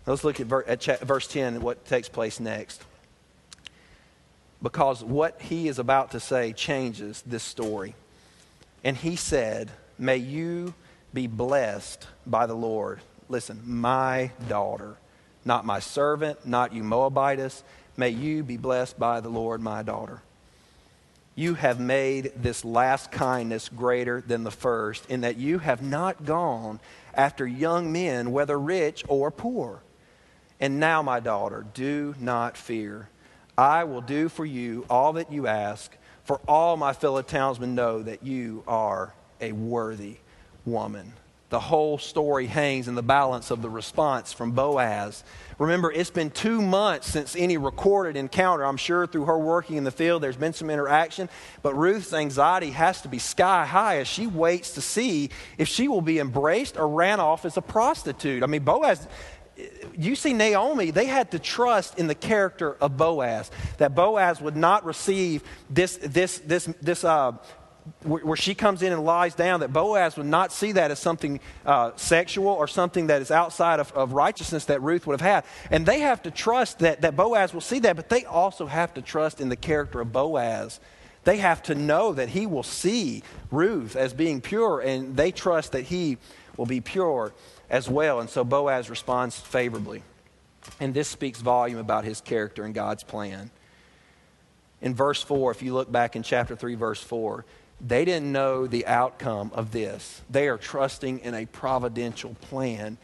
[0.06, 2.84] Let's look at, ver- at cha- verse 10 and what takes place next.
[4.62, 7.96] Because what he is about to say changes this story.
[8.84, 10.74] And he said, May you
[11.14, 13.00] be blessed by the Lord.
[13.28, 14.98] Listen, my daughter
[15.46, 17.64] not my servant, not you Moabites.
[17.98, 20.22] May you be blessed by the Lord, my daughter.
[21.36, 26.26] You have made this last kindness greater than the first, in that you have not
[26.26, 26.80] gone
[27.14, 29.82] after young men, whether rich or poor.
[30.60, 33.10] And now, my daughter, do not fear.
[33.58, 38.04] I will do for you all that you ask, for all my fellow townsmen know
[38.04, 40.18] that you are a worthy
[40.66, 41.14] woman
[41.50, 45.24] the whole story hangs in the balance of the response from Boaz.
[45.58, 48.64] Remember, it's been two months since any recorded encounter.
[48.64, 51.28] I'm sure through her working in the field, there's been some interaction,
[51.64, 55.88] but Ruth's anxiety has to be sky high as she waits to see if she
[55.88, 58.44] will be embraced or ran off as a prostitute.
[58.44, 59.08] I mean, Boaz.
[59.98, 64.56] You see, Naomi, they had to trust in the character of Boaz, that Boaz would
[64.56, 67.34] not receive this, this, this, this uh,
[68.04, 71.40] where she comes in and lies down, that Boaz would not see that as something
[71.66, 75.44] uh, sexual or something that is outside of, of, righteousness that Ruth would have had.
[75.72, 78.94] And they have to trust that, that Boaz will see that, but they also have
[78.96, 80.80] to trust in the character of Boaz.
[81.24, 85.74] They have to know that he will see Ruth as being pure, and they trust
[85.74, 86.18] that he
[86.58, 87.34] will be pure
[87.70, 88.20] as well.
[88.20, 90.04] And so Boaz responds favorably.
[90.80, 93.52] And this speaks volume about his character and God's plan.
[94.82, 97.46] In verse 4, if you look back in chapter 3, verse 4,
[97.82, 100.22] they didn't know the outcome of this.
[100.30, 102.98] They are trusting in a providential plan.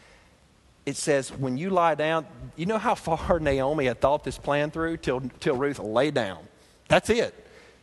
[0.85, 4.71] It says, when you lie down, you know how far Naomi had thought this plan
[4.71, 6.39] through till, till Ruth lay down.
[6.87, 7.33] That's it.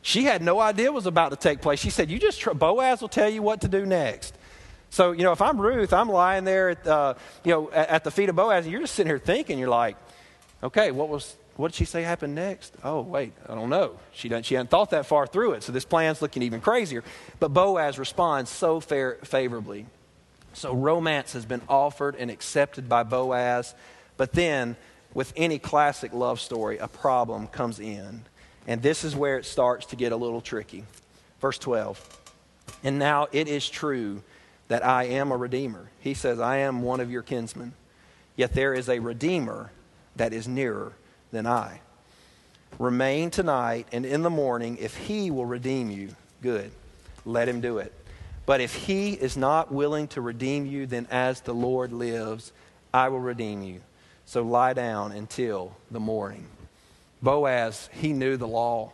[0.03, 1.81] She had no idea what was about to take place.
[1.81, 4.35] She said, You just, tr- Boaz will tell you what to do next.
[4.91, 8.05] So, you know, if I'm Ruth, I'm lying there at, uh, you know, at, at
[8.05, 9.97] the feet of Boaz, and you're just sitting here thinking, you're like,
[10.63, 12.75] okay, what was what did she say happened next?
[12.83, 13.99] Oh, wait, I don't know.
[14.13, 17.05] She, doesn't, she hadn't thought that far through it, so this plan's looking even crazier.
[17.41, 19.87] But Boaz responds so fair, favorably.
[20.55, 23.75] So romance has been offered and accepted by Boaz,
[24.17, 24.77] but then,
[25.15, 28.25] with any classic love story, a problem comes in.
[28.67, 30.85] And this is where it starts to get a little tricky.
[31.41, 32.21] Verse 12.
[32.85, 34.23] And now it is true
[34.69, 35.91] that I am a redeemer.
[36.01, 37.75] He says, I am one of your kinsmen.
[38.37, 39.71] Yet there is a redeemer
[40.17, 40.93] that is nearer
[41.33, 41.81] than I.
[42.79, 46.71] Remain tonight, and in the morning, if he will redeem you, good.
[47.25, 47.93] Let him do it.
[48.47, 52.53] But if he is not willing to redeem you, then as the Lord lives,
[52.93, 53.81] I will redeem you.
[54.25, 56.47] So lie down until the morning.
[57.21, 58.93] Boaz, he knew the law.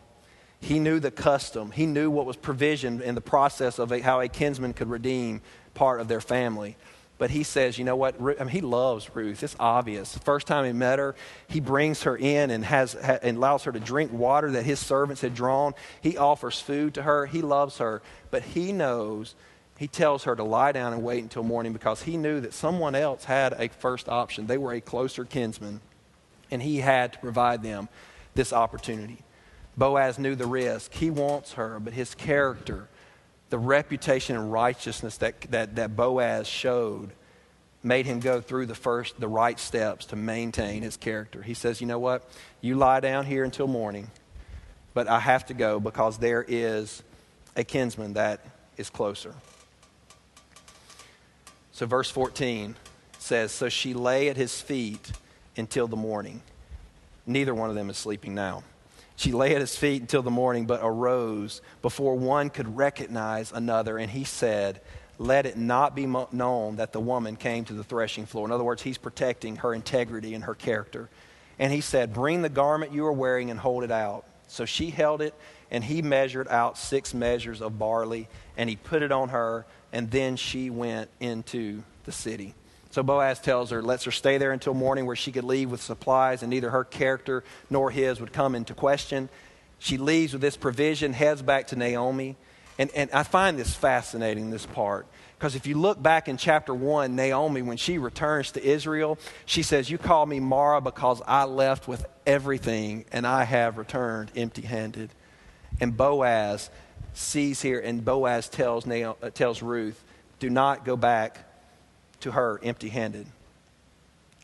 [0.61, 1.71] He knew the custom.
[1.71, 5.41] He knew what was provisioned in the process of a, how a kinsman could redeem
[5.75, 6.77] part of their family.
[7.19, 8.15] But he says, you know what?
[8.21, 9.43] I mean, he loves Ruth.
[9.43, 10.17] It's obvious.
[10.19, 11.17] First time he met her,
[11.49, 15.23] he brings her in and, has, and allows her to drink water that his servants
[15.23, 15.75] had drawn.
[16.01, 17.27] He offers food to her.
[17.27, 18.03] He loves her.
[18.31, 19.35] But he knows,
[19.79, 22.95] he tells her to lie down and wait until morning because he knew that someone
[22.95, 24.47] else had a first option.
[24.47, 25.81] They were a closer kinsman,
[26.53, 27.89] and he had to provide them
[28.35, 29.19] this opportunity.
[29.77, 30.93] Boaz knew the risk.
[30.95, 32.89] He wants her, but his character
[33.51, 37.11] the reputation and righteousness that, that, that Boaz showed
[37.83, 41.43] made him go through the first, the right steps to maintain his character.
[41.43, 42.29] He says, You know what?
[42.61, 44.11] You lie down here until morning,
[44.95, 47.03] but I have to go because there is
[47.57, 48.41] a kinsman that
[48.77, 49.35] is closer.
[51.73, 52.75] So, verse 14
[53.19, 55.13] says, So she lay at his feet
[55.57, 56.43] until the morning.
[57.27, 58.65] Neither one of them is sleeping now.
[59.19, 63.99] She lay at his feet until the morning, but arose before one could recognize another.
[63.99, 64.81] And he said,
[65.19, 68.47] Let it not be known that the woman came to the threshing floor.
[68.47, 71.09] In other words, he's protecting her integrity and her character.
[71.59, 74.25] And he said, Bring the garment you are wearing and hold it out.
[74.47, 75.35] So she held it,
[75.69, 80.09] and he measured out six measures of barley, and he put it on her, and
[80.13, 82.55] then she went into the city.
[82.99, 85.81] So Boaz tells her, lets her stay there until morning where she could leave with
[85.81, 89.29] supplies, and neither her character nor his would come into question.
[89.79, 92.35] She leaves with this provision, heads back to Naomi.
[92.77, 95.07] And, and I find this fascinating, this part.
[95.39, 99.63] Because if you look back in chapter 1, Naomi, when she returns to Israel, she
[99.63, 104.63] says, You call me Mara because I left with everything and I have returned empty
[104.63, 105.11] handed.
[105.81, 106.69] And Boaz
[107.13, 110.03] sees here, and Boaz tells, Naomi, uh, tells Ruth,
[110.41, 111.45] Do not go back
[112.21, 113.27] to her empty handed.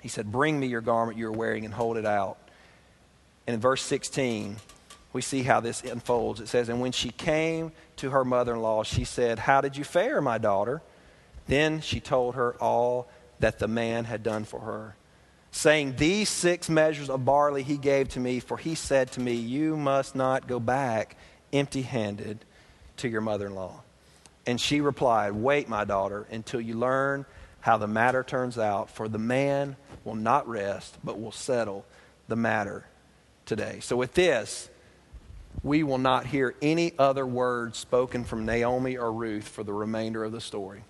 [0.02, 2.36] He said, Bring me your garment you are wearing and hold it out.
[3.46, 4.56] And in verse 16,
[5.12, 6.40] we see how this unfolds.
[6.40, 9.76] It says, And when she came to her mother in law, she said, How did
[9.76, 10.82] you fare, my daughter?
[11.46, 13.08] Then she told her all
[13.40, 14.96] that the man had done for her,
[15.50, 19.34] saying, These six measures of barley he gave to me, for he said to me,
[19.34, 21.16] You must not go back
[21.52, 22.44] empty handed
[22.98, 23.82] to your mother in law.
[24.46, 27.24] And she replied, Wait, my daughter, until you learn
[27.64, 31.86] how the matter turns out, for the man will not rest, but will settle
[32.28, 32.84] the matter
[33.46, 33.78] today.
[33.80, 34.68] So, with this,
[35.62, 40.22] we will not hear any other words spoken from Naomi or Ruth for the remainder
[40.24, 40.84] of the story.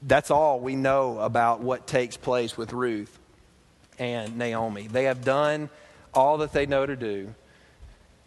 [0.00, 3.18] That's all we know about what takes place with Ruth
[3.98, 4.86] and Naomi.
[4.86, 5.68] They have done
[6.14, 7.34] all that they know to do.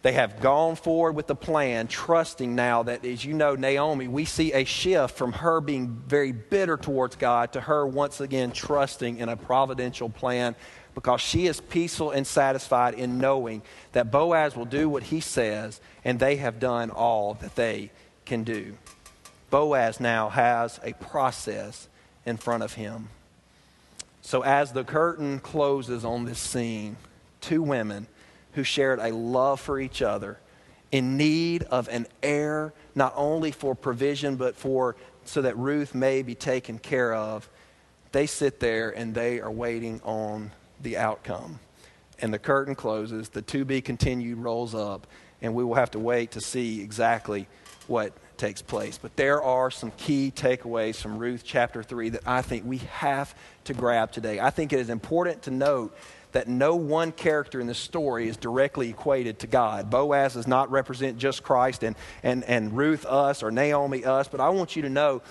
[0.04, 4.26] They have gone forward with the plan, trusting now that, as you know, Naomi, we
[4.26, 9.18] see a shift from her being very bitter towards God to her once again trusting
[9.18, 10.56] in a providential plan
[10.94, 15.82] because she is peaceful and satisfied in knowing that Boaz will do what he says
[16.04, 17.92] and they have done all that they
[18.26, 18.78] can do.
[19.50, 21.88] Boaz now has a process
[22.26, 23.10] in front of him.
[24.22, 26.98] So, as the curtain closes on this scene,
[27.42, 28.08] two women
[28.58, 30.40] who shared a love for each other,
[30.92, 34.96] in need of an heir, not only for provision, but for
[35.26, 37.48] so that Ruth may be taken care of,
[38.14, 40.50] they sit there and they are waiting on
[40.82, 41.60] the outcome.
[42.18, 45.06] And the curtain closes, the to be continued rolls up,
[45.40, 47.46] and we will have to wait to see exactly
[47.86, 48.98] what takes place.
[49.00, 53.36] But there are some key takeaways from Ruth chapter 3 that I think we have
[53.66, 54.40] to grab today.
[54.40, 55.96] I think it is important to note
[56.38, 59.90] that no one character in the story is directly equated to God.
[59.90, 64.40] Boaz does not represent just Christ and, and, and Ruth us or Naomi us, but
[64.40, 65.24] I want you to know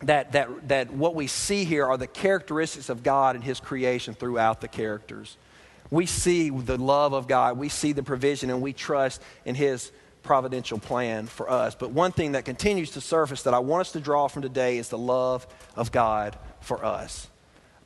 [0.00, 4.12] that, that, that what we see here are the characteristics of God and His creation
[4.12, 5.36] throughout the characters.
[5.88, 9.92] We see the love of God, we see the provision, and we trust in His
[10.24, 11.76] providential plan for us.
[11.76, 14.78] But one thing that continues to surface that I want us to draw from today
[14.78, 15.46] is the love
[15.76, 17.27] of God for us.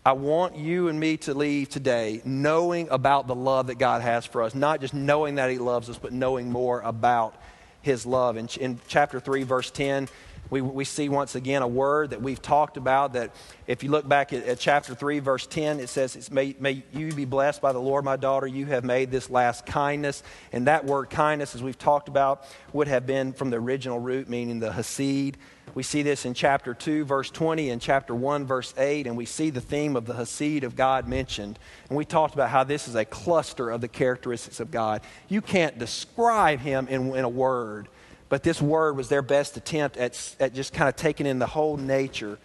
[0.05, 4.26] I want you and me to leave today knowing about the love that God has
[4.26, 7.36] for us, not just knowing that He loves us, but knowing more about
[7.82, 8.36] His love.
[8.36, 10.09] In, in chapter 3, verse 10,
[10.50, 13.32] we, we see once again a word that we've talked about that
[13.68, 17.12] if you look back at, at chapter 3, verse 10, it says, may, may you
[17.12, 18.48] be blessed by the Lord, my daughter.
[18.48, 20.24] You have made this last kindness.
[20.50, 24.28] And that word kindness, as we've talked about, would have been from the original root,
[24.28, 25.36] meaning the Hesed.
[25.74, 29.24] We see this in chapter 2, verse 20, and chapter 1, verse 8, and we
[29.24, 31.58] see the theme of the Hesed of God mentioned.
[31.88, 35.00] And we talked about how this is a cluster of the characteristics of God.
[35.28, 37.88] You can't describe him in, in a word.
[38.28, 41.46] But this word was their best attempt at, at just kind of taking in the
[41.46, 42.38] whole nature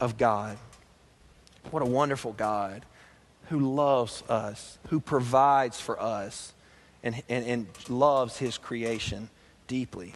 [0.00, 0.56] of God.
[1.70, 2.84] What a wonderful God
[3.48, 6.54] who loves us, who provides for us,
[7.02, 9.28] and, and, and loves his creation
[9.66, 10.14] deeply.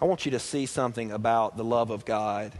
[0.00, 2.52] I want you to see something about the love of God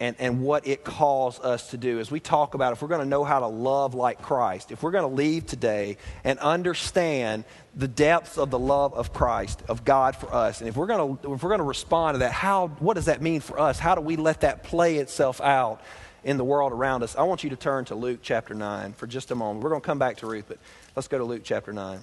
[0.00, 2.00] and, and what it calls us to do.
[2.00, 4.82] As we talk about, if we're going to know how to love like Christ, if
[4.82, 7.44] we're going to leave today and understand
[7.76, 11.18] the depths of the love of Christ, of God for us, and if we're going
[11.18, 13.78] to, if we're going to respond to that, how, what does that mean for us?
[13.78, 15.80] How do we let that play itself out
[16.24, 17.14] in the world around us?
[17.14, 19.62] I want you to turn to Luke chapter 9 for just a moment.
[19.62, 20.58] We're going to come back to Ruth, but
[20.96, 22.00] let's go to Luke chapter 9.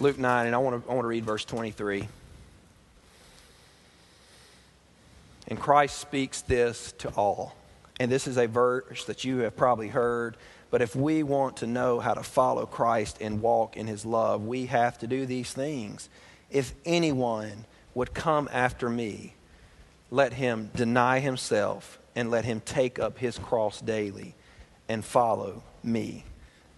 [0.00, 2.06] Luke 9, and I want to, I want to read verse 23.
[5.48, 7.56] And Christ speaks this to all.
[7.98, 10.36] And this is a verse that you have probably heard.
[10.70, 14.46] But if we want to know how to follow Christ and walk in his love,
[14.46, 16.08] we have to do these things.
[16.48, 19.34] If anyone would come after me,
[20.12, 24.36] let him deny himself and let him take up his cross daily
[24.88, 26.24] and follow me.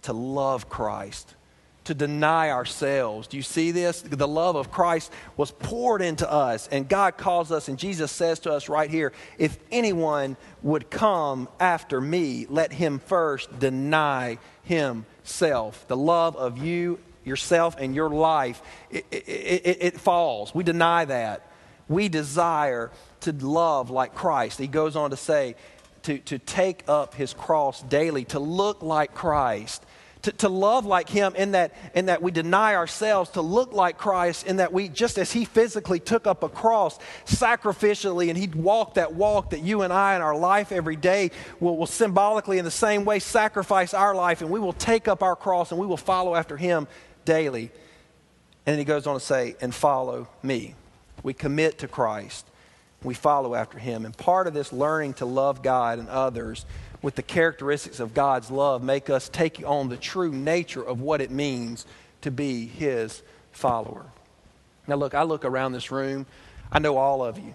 [0.03, 1.35] To love Christ
[1.83, 3.27] to deny ourselves.
[3.27, 4.01] Do you see this?
[4.01, 8.39] The love of Christ was poured into us, and God calls us, and Jesus says
[8.39, 15.87] to us right here if anyone would come after me, let him first deny himself.
[15.87, 18.61] The love of you, yourself, and your life,
[18.91, 20.53] it, it, it, it falls.
[20.53, 21.47] We deny that.
[21.87, 24.59] We desire to love like Christ.
[24.59, 25.55] He goes on to say,
[26.03, 29.83] to, to take up his cross daily, to look like Christ
[30.23, 33.97] to, to love like him in that, in that we deny ourselves, to look like
[33.97, 38.47] Christ in that we, just as he physically took up a cross sacrificially and he
[38.47, 42.57] walked that walk that you and I in our life every day will, will symbolically
[42.57, 45.79] in the same way sacrifice our life and we will take up our cross and
[45.79, 46.87] we will follow after him
[47.25, 47.71] daily.
[48.65, 50.75] And he goes on to say, and follow me.
[51.23, 52.45] We commit to Christ.
[53.03, 54.05] We follow after him.
[54.05, 56.65] And part of this learning to love God and others
[57.01, 61.21] with the characteristics of God's love make us take on the true nature of what
[61.21, 61.85] it means
[62.21, 63.21] to be His
[63.51, 64.05] follower.
[64.87, 66.25] Now, look, I look around this room,
[66.71, 67.53] I know all of you,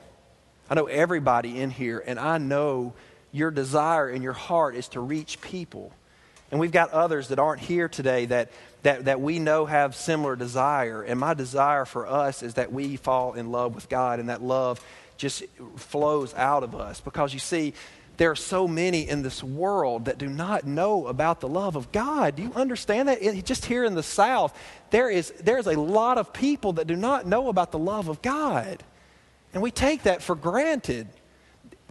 [0.68, 2.94] I know everybody in here, and I know
[3.32, 5.92] your desire in your heart is to reach people.
[6.50, 8.50] And we've got others that aren't here today that,
[8.82, 11.02] that, that we know have similar desire.
[11.02, 14.42] And my desire for us is that we fall in love with God and that
[14.42, 14.80] love
[15.16, 15.44] just
[15.76, 17.00] flows out of us.
[17.00, 17.74] Because you see,
[18.16, 21.92] there are so many in this world that do not know about the love of
[21.92, 22.36] God.
[22.36, 23.44] Do you understand that?
[23.44, 24.56] Just here in the South,
[24.90, 28.22] there is there's a lot of people that do not know about the love of
[28.22, 28.82] God.
[29.52, 31.08] And we take that for granted.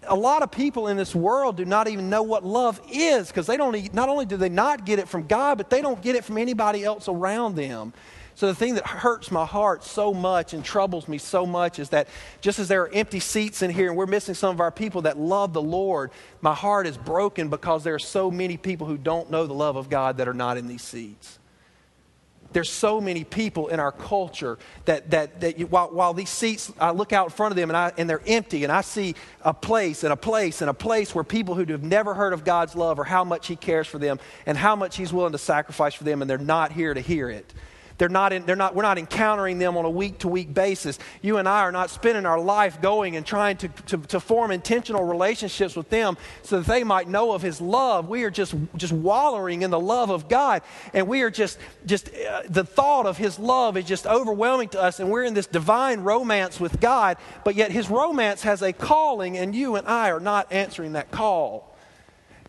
[0.07, 3.47] A lot of people in this world do not even know what love is because
[3.47, 6.15] they don't not only do they not get it from God, but they don't get
[6.15, 7.93] it from anybody else around them.
[8.36, 11.89] So, the thing that hurts my heart so much and troubles me so much is
[11.89, 12.09] that
[12.41, 15.03] just as there are empty seats in here and we're missing some of our people
[15.03, 16.11] that love the Lord,
[16.41, 19.77] my heart is broken because there are so many people who don't know the love
[19.77, 21.39] of God that are not in these seats.
[22.51, 26.71] There's so many people in our culture that, that, that you, while, while these seats,
[26.77, 29.15] I look out in front of them and, I, and they're empty, and I see
[29.43, 32.43] a place and a place and a place where people who have never heard of
[32.43, 35.38] God's love or how much He cares for them and how much He's willing to
[35.38, 37.53] sacrifice for them, and they're not here to hear it.
[37.98, 41.00] They're not in, they're not, we're not encountering them on a week to week basis.
[41.22, 44.52] You and I are not spending our life going and trying to, to, to, form
[44.52, 48.10] intentional relationships with them so that they might know of His love.
[48.10, 50.62] We are just, just wallowing in the love of God.
[50.93, 54.82] And we are just, just uh, the thought of His love is just overwhelming to
[54.82, 55.00] us.
[55.00, 59.38] And we're in this divine romance with God, but yet His romance has a calling,
[59.38, 61.74] and you and I are not answering that call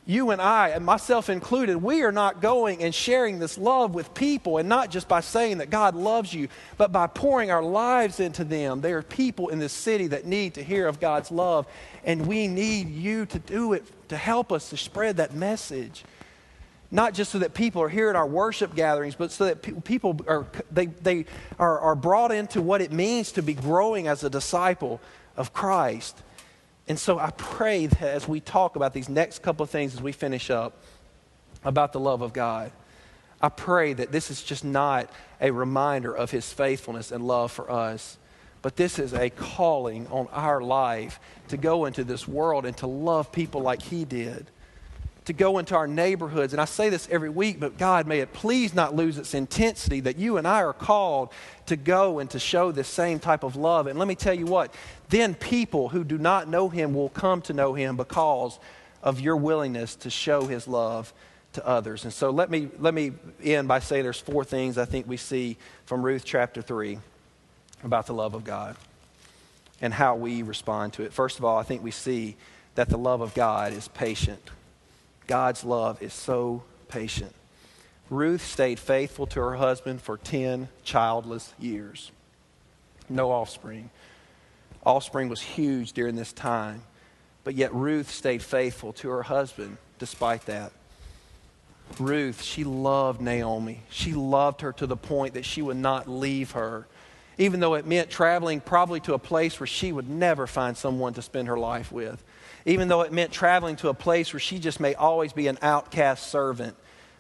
[0.09, 4.15] you and I, and myself included, we are not going and sharing this love with
[4.15, 8.21] people, and not just by saying that God loves you, but by pouring our lives
[8.21, 8.81] into them.
[8.81, 11.67] There are people in this city that need to hear of God's love,
[12.05, 16.05] and we need you to do it to help us to spread that message.
[16.93, 20.21] Not just so that people are here at our worship gatherings, but so that people
[20.29, 21.25] are, they, they
[21.59, 25.01] are, are brought into what it means to be growing as a disciple
[25.37, 26.23] of Christ.
[26.89, 30.03] And so I pray that as we talk about these next couple of things as
[30.03, 30.77] we finish up
[31.65, 32.71] about the love of God,
[33.41, 35.11] I pray that this is just not
[35.41, 38.19] a reminder of his faithfulness and love for us,
[38.63, 42.87] but this is a calling on our life to go into this world and to
[42.87, 44.51] love people like he did
[45.27, 46.53] to go into our neighborhoods.
[46.53, 50.01] And I say this every week, but God, may it please not lose its intensity
[50.01, 51.31] that you and I are called
[51.67, 53.89] to go and to show this same type of love.
[53.89, 54.73] And let me tell you what,
[55.09, 58.59] then people who do not know Him will come to know Him because
[59.03, 61.13] of your willingness to show His love
[61.53, 62.05] to others.
[62.05, 65.17] And so let me, let me end by saying there's four things I think we
[65.17, 66.99] see from Ruth chapter 3
[67.83, 68.77] about the love of God
[69.81, 71.13] and how we respond to it.
[71.13, 72.37] First of all, I think we see
[72.75, 74.51] that the love of God is patient.
[75.27, 77.35] God's love is so patient.
[78.09, 82.13] Ruth stayed faithful to her husband for 10 childless years.
[83.09, 83.91] No offspring.
[84.87, 86.81] Offspring was huge during this time,
[87.45, 90.73] but yet Ruth stayed faithful to her husband despite that.
[91.99, 93.83] Ruth, she loved Naomi.
[93.91, 96.87] She loved her to the point that she would not leave her,
[97.37, 101.13] even though it meant traveling probably to a place where she would never find someone
[101.15, 102.25] to spend her life with
[102.67, 105.57] even though it meant traveling to a place where she just may always be an
[105.63, 106.77] outcast servant.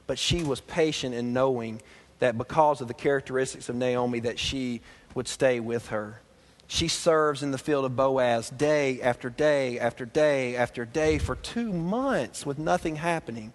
[0.06, 1.80] But she was patient in knowing
[2.18, 4.80] that because of the characteristics of Naomi that she
[5.14, 6.20] would stay with her.
[6.68, 11.36] She serves in the field of Boaz day after day after day after day for
[11.36, 13.52] two months with nothing happening.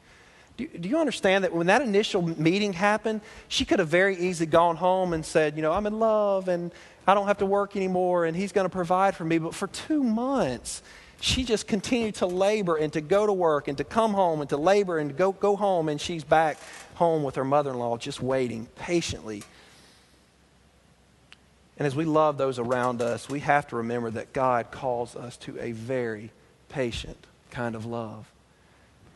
[0.57, 4.47] Do, do you understand that when that initial meeting happened, she could have very easily
[4.47, 6.72] gone home and said, You know, I'm in love and
[7.05, 9.39] I don't have to work anymore and he's going to provide for me.
[9.39, 10.82] But for two months,
[11.22, 14.49] she just continued to labor and to go to work and to come home and
[14.49, 16.57] to labor and to go, go home, and she's back
[16.95, 19.43] home with her mother in law, just waiting patiently.
[21.82, 25.36] And as we love those around us, we have to remember that God calls us
[25.38, 26.30] to a very
[26.70, 27.18] patient
[27.50, 28.32] kind of love.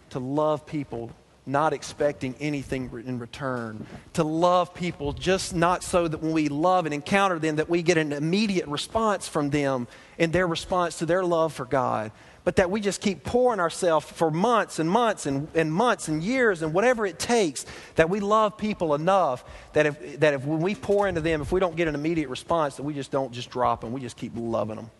[0.10, 1.12] To love people
[1.46, 3.86] not expecting anything in return.
[4.14, 7.84] To love people just not so that when we love and encounter them that we
[7.84, 9.88] get an immediate response from them
[10.18, 12.12] in their response to their love for God,
[12.46, 16.24] but that we just keep pouring ourselves for months and months and, and months and
[16.24, 17.66] years and whatever it takes,
[17.96, 19.44] that we love people enough
[19.74, 22.30] that if, that if when we pour into them, if we don't get an immediate
[22.30, 24.92] response, that we just don't just drop them, we just keep loving them.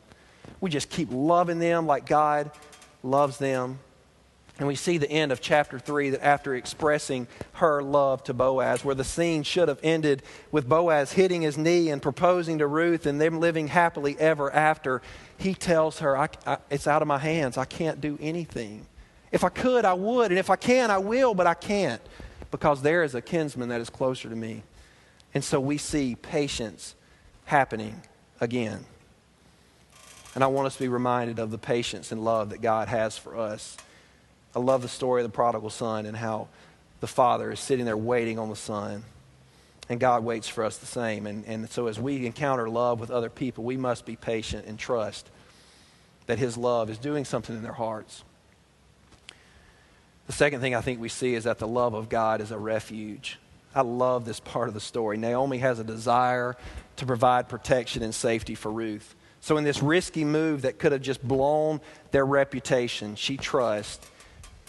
[0.60, 2.50] We just keep loving them like God
[3.04, 3.80] loves them
[4.58, 8.86] and we see the end of chapter 3 that after expressing her love to Boaz,
[8.86, 13.06] where the scene should have ended with Boaz hitting his knee and proposing to Ruth
[13.06, 15.02] and them living happily ever after,
[15.38, 17.58] he tells her, I, I, It's out of my hands.
[17.58, 18.86] I can't do anything.
[19.32, 20.32] If I could, I would.
[20.32, 22.02] And if I can, I will, but I can't
[22.52, 24.64] because there is a kinsman that is closer to me.
[25.34, 26.96] And so we see patience
[27.46, 28.02] happening
[28.40, 28.86] again.
[30.34, 33.18] And I want us to be reminded of the patience and love that God has
[33.18, 33.78] for us.
[34.56, 36.48] I love the story of the prodigal son and how
[37.02, 39.04] the father is sitting there waiting on the son.
[39.88, 41.28] And God waits for us the same.
[41.28, 44.80] And, and so as we encounter love with other people, we must be patient and
[44.80, 45.30] trust
[46.26, 48.24] that his love is doing something in their hearts.
[50.28, 52.58] The second thing I think we see is that the love of God is a
[52.58, 53.38] refuge.
[53.76, 55.18] I love this part of the story.
[55.18, 56.56] Naomi has a desire
[56.96, 59.16] to provide protection and safety for Ruth.
[59.42, 61.80] So, in this risky move that could have just blown
[62.10, 64.10] their reputation, she trusts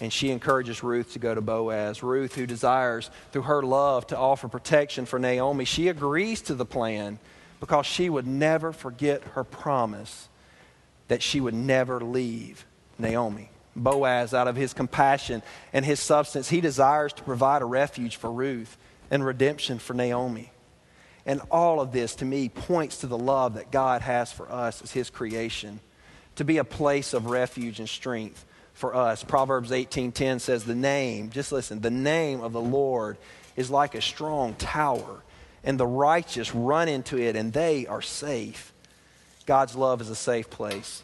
[0.00, 2.02] and she encourages Ruth to go to Boaz.
[2.02, 6.66] Ruth, who desires through her love to offer protection for Naomi, she agrees to the
[6.66, 7.18] plan
[7.60, 10.28] because she would never forget her promise
[11.08, 12.66] that she would never leave
[12.98, 13.50] Naomi.
[13.74, 15.42] Boaz, out of his compassion
[15.72, 18.76] and his substance, he desires to provide a refuge for Ruth
[19.10, 20.50] and redemption for Naomi.
[21.26, 24.80] And all of this, to me, points to the love that God has for us
[24.82, 25.80] as his creation,
[26.36, 28.44] to be a place of refuge and strength
[28.76, 29.24] for us.
[29.24, 33.16] Proverbs 18:10 says the name, just listen, the name of the Lord
[33.56, 35.22] is like a strong tower,
[35.64, 38.72] and the righteous run into it and they are safe.
[39.46, 41.02] God's love is a safe place.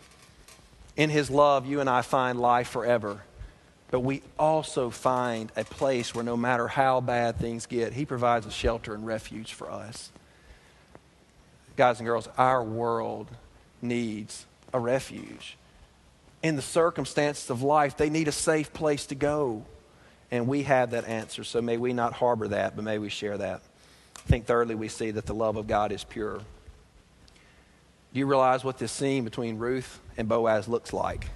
[0.96, 3.22] In his love, you and I find life forever.
[3.90, 8.44] But we also find a place where no matter how bad things get, he provides
[8.44, 10.10] a shelter and refuge for us.
[11.76, 13.28] Guys and girls, our world
[13.80, 15.56] needs a refuge
[16.42, 19.64] in the circumstances of life, they need a safe place to go.
[20.30, 21.44] And we have that answer.
[21.44, 23.60] So may we not harbor that, but may we share that.
[24.16, 26.38] I think, thirdly, we see that the love of God is pure.
[26.38, 31.26] Do you realize what this scene between Ruth and Boaz looks like?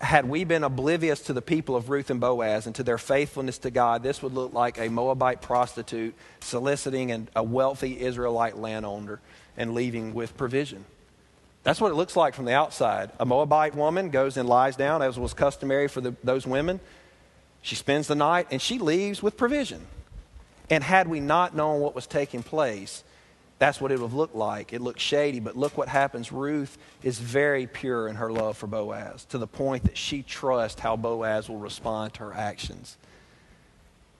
[0.00, 3.58] Had we been oblivious to the people of Ruth and Boaz and to their faithfulness
[3.58, 9.20] to God, this would look like a Moabite prostitute soliciting a wealthy Israelite landowner
[9.56, 10.84] and leaving with provision.
[11.64, 13.10] That's what it looks like from the outside.
[13.20, 16.80] A Moabite woman goes and lies down, as was customary for the, those women.
[17.62, 19.86] She spends the night and she leaves with provision.
[20.68, 23.04] And had we not known what was taking place,
[23.60, 24.72] that's what it would have looked like.
[24.72, 26.32] It looked shady, but look what happens.
[26.32, 30.80] Ruth is very pure in her love for Boaz to the point that she trusts
[30.80, 32.96] how Boaz will respond to her actions.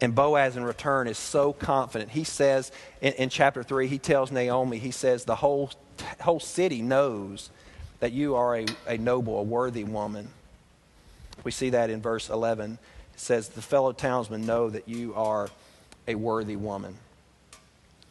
[0.03, 2.11] And Boaz, in return, is so confident.
[2.11, 5.71] He says in, in chapter 3, he tells Naomi, he says, the whole
[6.21, 7.51] whole city knows
[8.01, 10.29] that you are a, a noble, a worthy woman.
[11.45, 12.79] We see that in verse 11.
[13.15, 15.49] It says, The fellow townsmen know that you are
[16.09, 16.97] a worthy woman.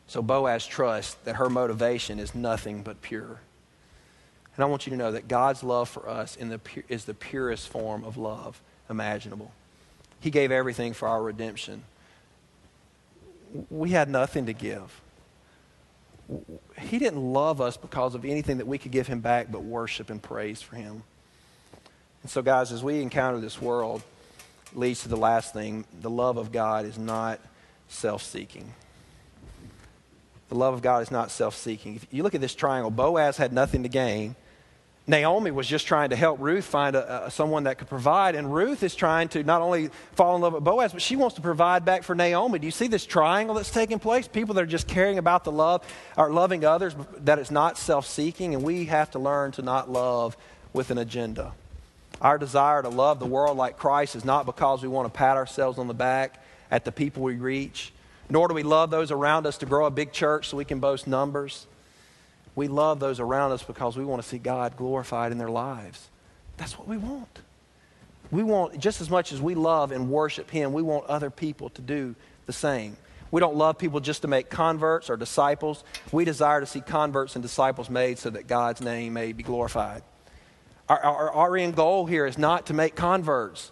[0.07, 3.41] So Boaz trusts that her motivation is nothing but pure.
[4.55, 7.67] And I want you to know that God's love for us the is the purest
[7.67, 9.51] form of love imaginable.
[10.21, 11.83] He gave everything for our redemption.
[13.69, 15.01] We had nothing to give
[16.79, 20.09] he didn't love us because of anything that we could give him back but worship
[20.09, 21.03] and praise for him.
[22.21, 24.03] And so, guys, as we encounter this world,
[24.73, 27.39] leads to the last thing the love of God is not
[27.87, 28.73] self seeking.
[30.49, 31.95] The love of God is not self seeking.
[31.95, 34.35] If you look at this triangle, Boaz had nothing to gain,
[35.07, 38.53] Naomi was just trying to help Ruth find a, a, someone that could provide, and
[38.53, 41.41] Ruth is trying to not only fall in love with Boaz, but she wants to
[41.41, 42.59] provide back for Naomi.
[42.59, 44.27] Do you see this triangle that's taking place?
[44.27, 45.83] People that are just caring about the love,
[46.17, 49.89] are loving others, that it's not self seeking, and we have to learn to not
[49.89, 50.37] love
[50.71, 51.53] with an agenda.
[52.21, 55.35] Our desire to love the world like Christ is not because we want to pat
[55.35, 56.39] ourselves on the back
[56.69, 57.91] at the people we reach,
[58.29, 60.79] nor do we love those around us to grow a big church so we can
[60.79, 61.65] boast numbers.
[62.55, 66.09] We love those around us because we want to see God glorified in their lives.
[66.57, 67.39] That's what we want.
[68.29, 71.69] We want, just as much as we love and worship Him, we want other people
[71.71, 72.97] to do the same.
[73.29, 75.83] We don't love people just to make converts or disciples.
[76.11, 80.03] We desire to see converts and disciples made so that God's name may be glorified.
[80.89, 83.71] Our, our, our end goal here is not to make converts.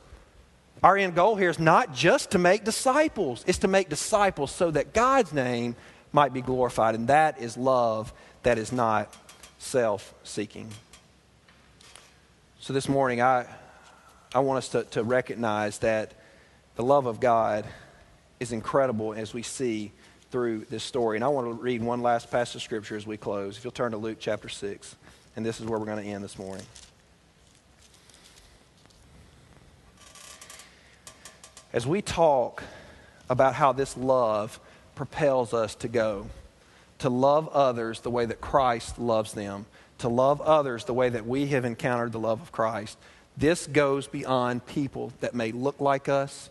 [0.82, 4.72] Our end goal here is not just to make disciples, it's to make disciples so
[4.72, 5.76] that God's name
[6.14, 6.96] might be glorified.
[6.96, 8.14] And that is love
[8.44, 9.16] that is not
[9.58, 10.70] self seeking.
[12.60, 13.46] So this morning, I,
[14.34, 16.14] I want us to, to recognize that
[16.76, 17.66] the love of God
[18.40, 19.92] is incredible as we see
[20.32, 21.18] through this story.
[21.18, 23.58] And I want to read one last passage of Scripture as we close.
[23.58, 24.96] If you'll turn to Luke chapter 6,
[25.36, 26.66] and this is where we're going to end this morning.
[31.72, 32.64] As we talk
[33.30, 34.60] about how this love
[34.96, 36.28] propels us to go,
[37.00, 39.66] to love others the way that Christ loves them,
[40.00, 42.98] to love others the way that we have encountered the love of Christ.
[43.38, 46.50] This goes beyond people that may look like us,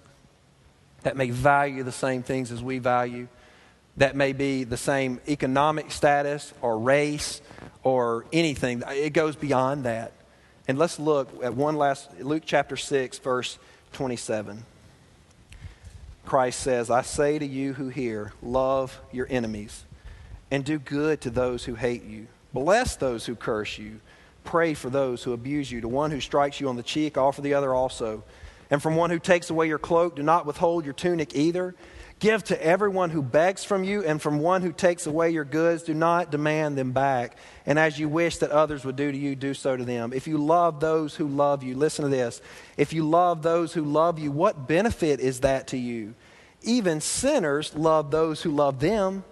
[1.03, 3.28] that may value the same things as we value,
[3.99, 7.42] that may be the same economic status or race
[7.82, 8.82] or anything.
[8.88, 10.12] It goes beyond that.
[10.66, 13.59] And let's look at one last, Luke chapter 6, verse
[13.92, 14.64] 27.
[16.24, 19.84] Christ says, I say to you who hear, love your enemies
[20.51, 22.26] and do good to those who hate you.
[22.53, 24.01] Bless those who curse you.
[24.44, 25.82] pray for those who abuse you.
[25.82, 28.24] To one who strikes you on the cheek, offer the other also.
[28.70, 31.74] And from one who takes away your cloak, do not withhold your tunic either.
[32.18, 35.84] Give to everyone who begs from you, and from one who takes away your goods,
[35.84, 37.36] do not demand them back.
[37.64, 40.12] And as you wish that others would do to you, do so to them.
[40.12, 42.40] If you love those who love you, listen to this.
[42.76, 46.14] If you love those who love you, what benefit is that to you?
[46.62, 49.24] Even sinners love those who love them.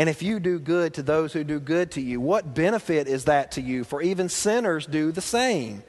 [0.00, 3.26] And if you do good to those who do good to you, what benefit is
[3.26, 3.84] that to you?
[3.84, 5.82] For even sinners do the same.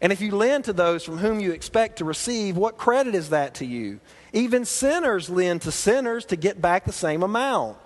[0.00, 3.30] And if you lend to those from whom you expect to receive, what credit is
[3.30, 4.00] that to you?
[4.32, 7.78] Even sinners lend to sinners to get back the same amount.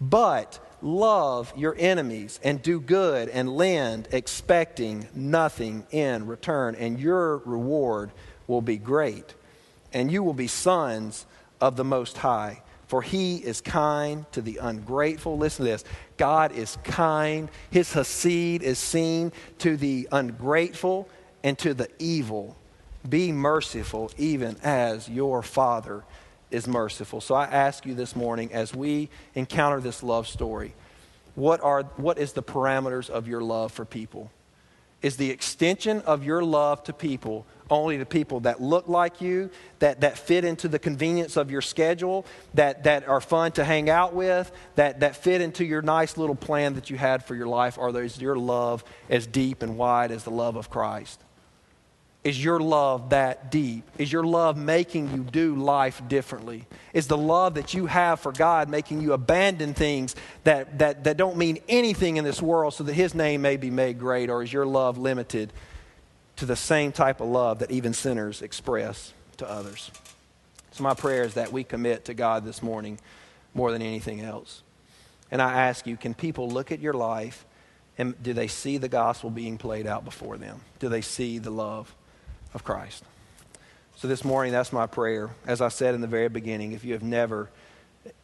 [0.00, 7.36] But love your enemies and do good and lend, expecting nothing in return, and your
[7.44, 8.12] reward
[8.46, 9.34] will be great.
[9.92, 11.26] And you will be sons
[11.60, 12.62] of the Most High.
[12.88, 15.36] For he is kind to the ungrateful.
[15.36, 15.84] Listen to this
[16.16, 17.50] God is kind.
[17.70, 21.08] His Hesed is seen to the ungrateful
[21.44, 22.56] and to the evil.
[23.08, 26.02] Be merciful, even as your Father
[26.50, 27.20] is merciful.
[27.20, 30.74] So I ask you this morning, as we encounter this love story,
[31.34, 34.30] what, are, what is the parameters of your love for people?
[35.02, 39.50] Is the extension of your love to people only to people that look like you,
[39.78, 43.90] that, that fit into the convenience of your schedule, that, that are fun to hang
[43.90, 47.48] out with, that, that fit into your nice little plan that you had for your
[47.48, 47.78] life?
[47.78, 51.22] Or is your love as deep and wide as the love of Christ?
[52.24, 53.84] Is your love that deep?
[53.96, 56.66] Is your love making you do life differently?
[56.92, 61.16] Is the love that you have for God making you abandon things that, that, that
[61.16, 64.30] don't mean anything in this world so that His name may be made great?
[64.30, 65.52] Or is your love limited
[66.38, 69.90] to the same type of love that even sinners express to others?
[70.72, 72.98] So, my prayer is that we commit to God this morning
[73.54, 74.62] more than anything else.
[75.30, 77.44] And I ask you, can people look at your life
[77.98, 80.60] and do they see the gospel being played out before them?
[80.78, 81.94] Do they see the love?
[82.54, 83.04] of Christ.
[83.96, 85.30] So this morning, that's my prayer.
[85.46, 87.50] As I said in the very beginning, if you have never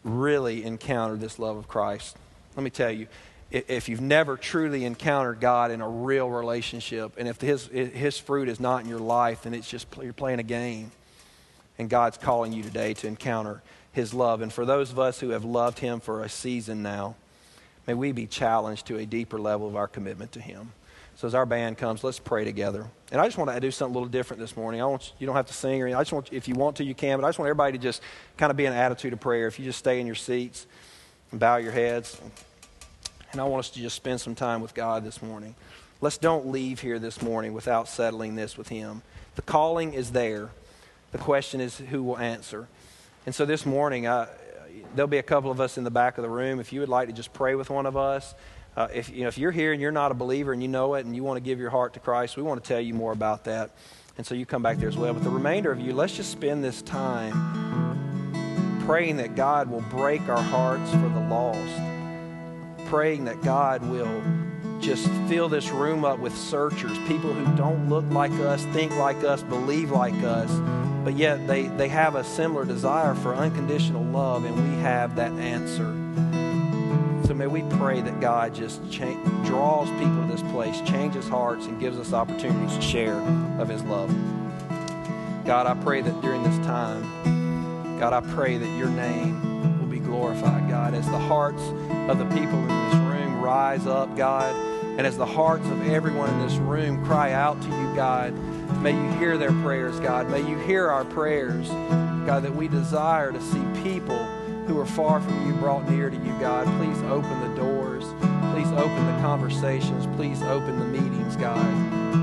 [0.03, 2.17] really encountered this love of Christ,
[2.57, 3.07] let me tell you,
[3.55, 8.49] if you've never truly encountered God in a real relationship, and if his, his fruit
[8.49, 10.91] is not in your life, then it's just you're playing a game.
[11.79, 14.43] And God's calling you today to encounter his love.
[14.43, 17.17] And for those of us who have loved him for a season now,
[17.87, 20.73] may we be challenged to a deeper level of our commitment to him.
[21.17, 22.87] So as our band comes, let's pray together.
[23.13, 24.81] And I just want to do something a little different this morning.
[24.81, 25.99] I want you, don't have to sing or anything.
[25.99, 27.21] I just want if you want to, you can.
[27.21, 28.03] But I just want everybody to just
[28.37, 29.47] kind of be in an attitude of prayer.
[29.47, 30.67] If you just stay in your seats
[31.31, 32.21] and bow your heads,
[33.35, 35.55] and I want us to just spend some time with God this morning.
[36.01, 39.03] Let's don't leave here this morning without settling this with Him.
[39.35, 40.51] The calling is there.
[41.13, 42.69] The question is who will answer.
[43.27, 46.31] And so this morning, there'll be a couple of us in the back of the
[46.31, 46.61] room.
[46.61, 48.35] If you would like to just pray with one of us.
[48.77, 50.95] Uh, if, you know, if you're here and you're not a believer and you know
[50.95, 52.95] it and you want to give your heart to Christ, we want to tell you
[52.95, 53.71] more about that.
[54.17, 55.13] And so you come back there as well.
[55.13, 57.33] But the remainder of you, let's just spend this time
[58.85, 61.79] praying that God will break our hearts for the lost,
[62.87, 64.23] praying that God will
[64.81, 69.25] just fill this room up with searchers, people who don't look like us, think like
[69.25, 70.51] us, believe like us,
[71.05, 75.33] but yet they, they have a similar desire for unconditional love, and we have that
[75.33, 75.87] answer.
[77.27, 79.15] So may we pray that God just cha-
[79.45, 83.21] draws people to this place, changes hearts, and gives us opportunities to share
[83.59, 84.15] of His love.
[85.47, 87.03] God, I pray that during this time,
[87.99, 91.63] God, I pray that your name will be glorified, God, as the hearts
[92.09, 94.55] of the people in this room rise up, God,
[94.99, 98.33] and as the hearts of everyone in this room cry out to you, God,
[98.81, 100.31] may you hear their prayers, God.
[100.31, 101.69] May you hear our prayers,
[102.27, 104.25] God, that we desire to see people
[104.67, 106.67] who are far from you brought near to you, God.
[106.79, 108.05] Please open the doors.
[108.53, 110.07] Please open the conversations.
[110.17, 111.65] Please open the meetings, God,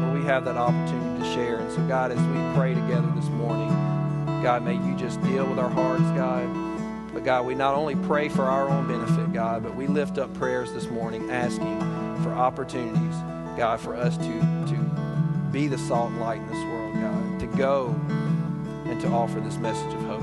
[0.01, 1.57] where we have that opportunity to share.
[1.57, 3.69] And so, God, as we pray together this morning,
[4.41, 6.70] God, may you just deal with our hearts, God.
[7.13, 10.33] But God, we not only pray for our own benefit, God, but we lift up
[10.35, 11.79] prayers this morning asking
[12.23, 13.15] for opportunities,
[13.57, 17.47] God, for us to, to be the salt and light in this world, God, to
[17.57, 17.87] go
[18.89, 20.21] and to offer this message of hope.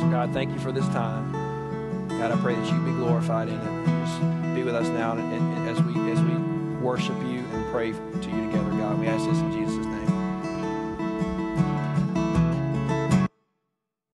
[0.00, 1.32] So, God, thank you for this time.
[2.08, 3.86] God, I pray that you be glorified in it.
[4.04, 4.20] Just
[4.56, 6.34] be with us now and, and, and as we as we
[6.84, 8.98] worship you and pray to you together, God.
[8.98, 9.57] We ask this in Jesus'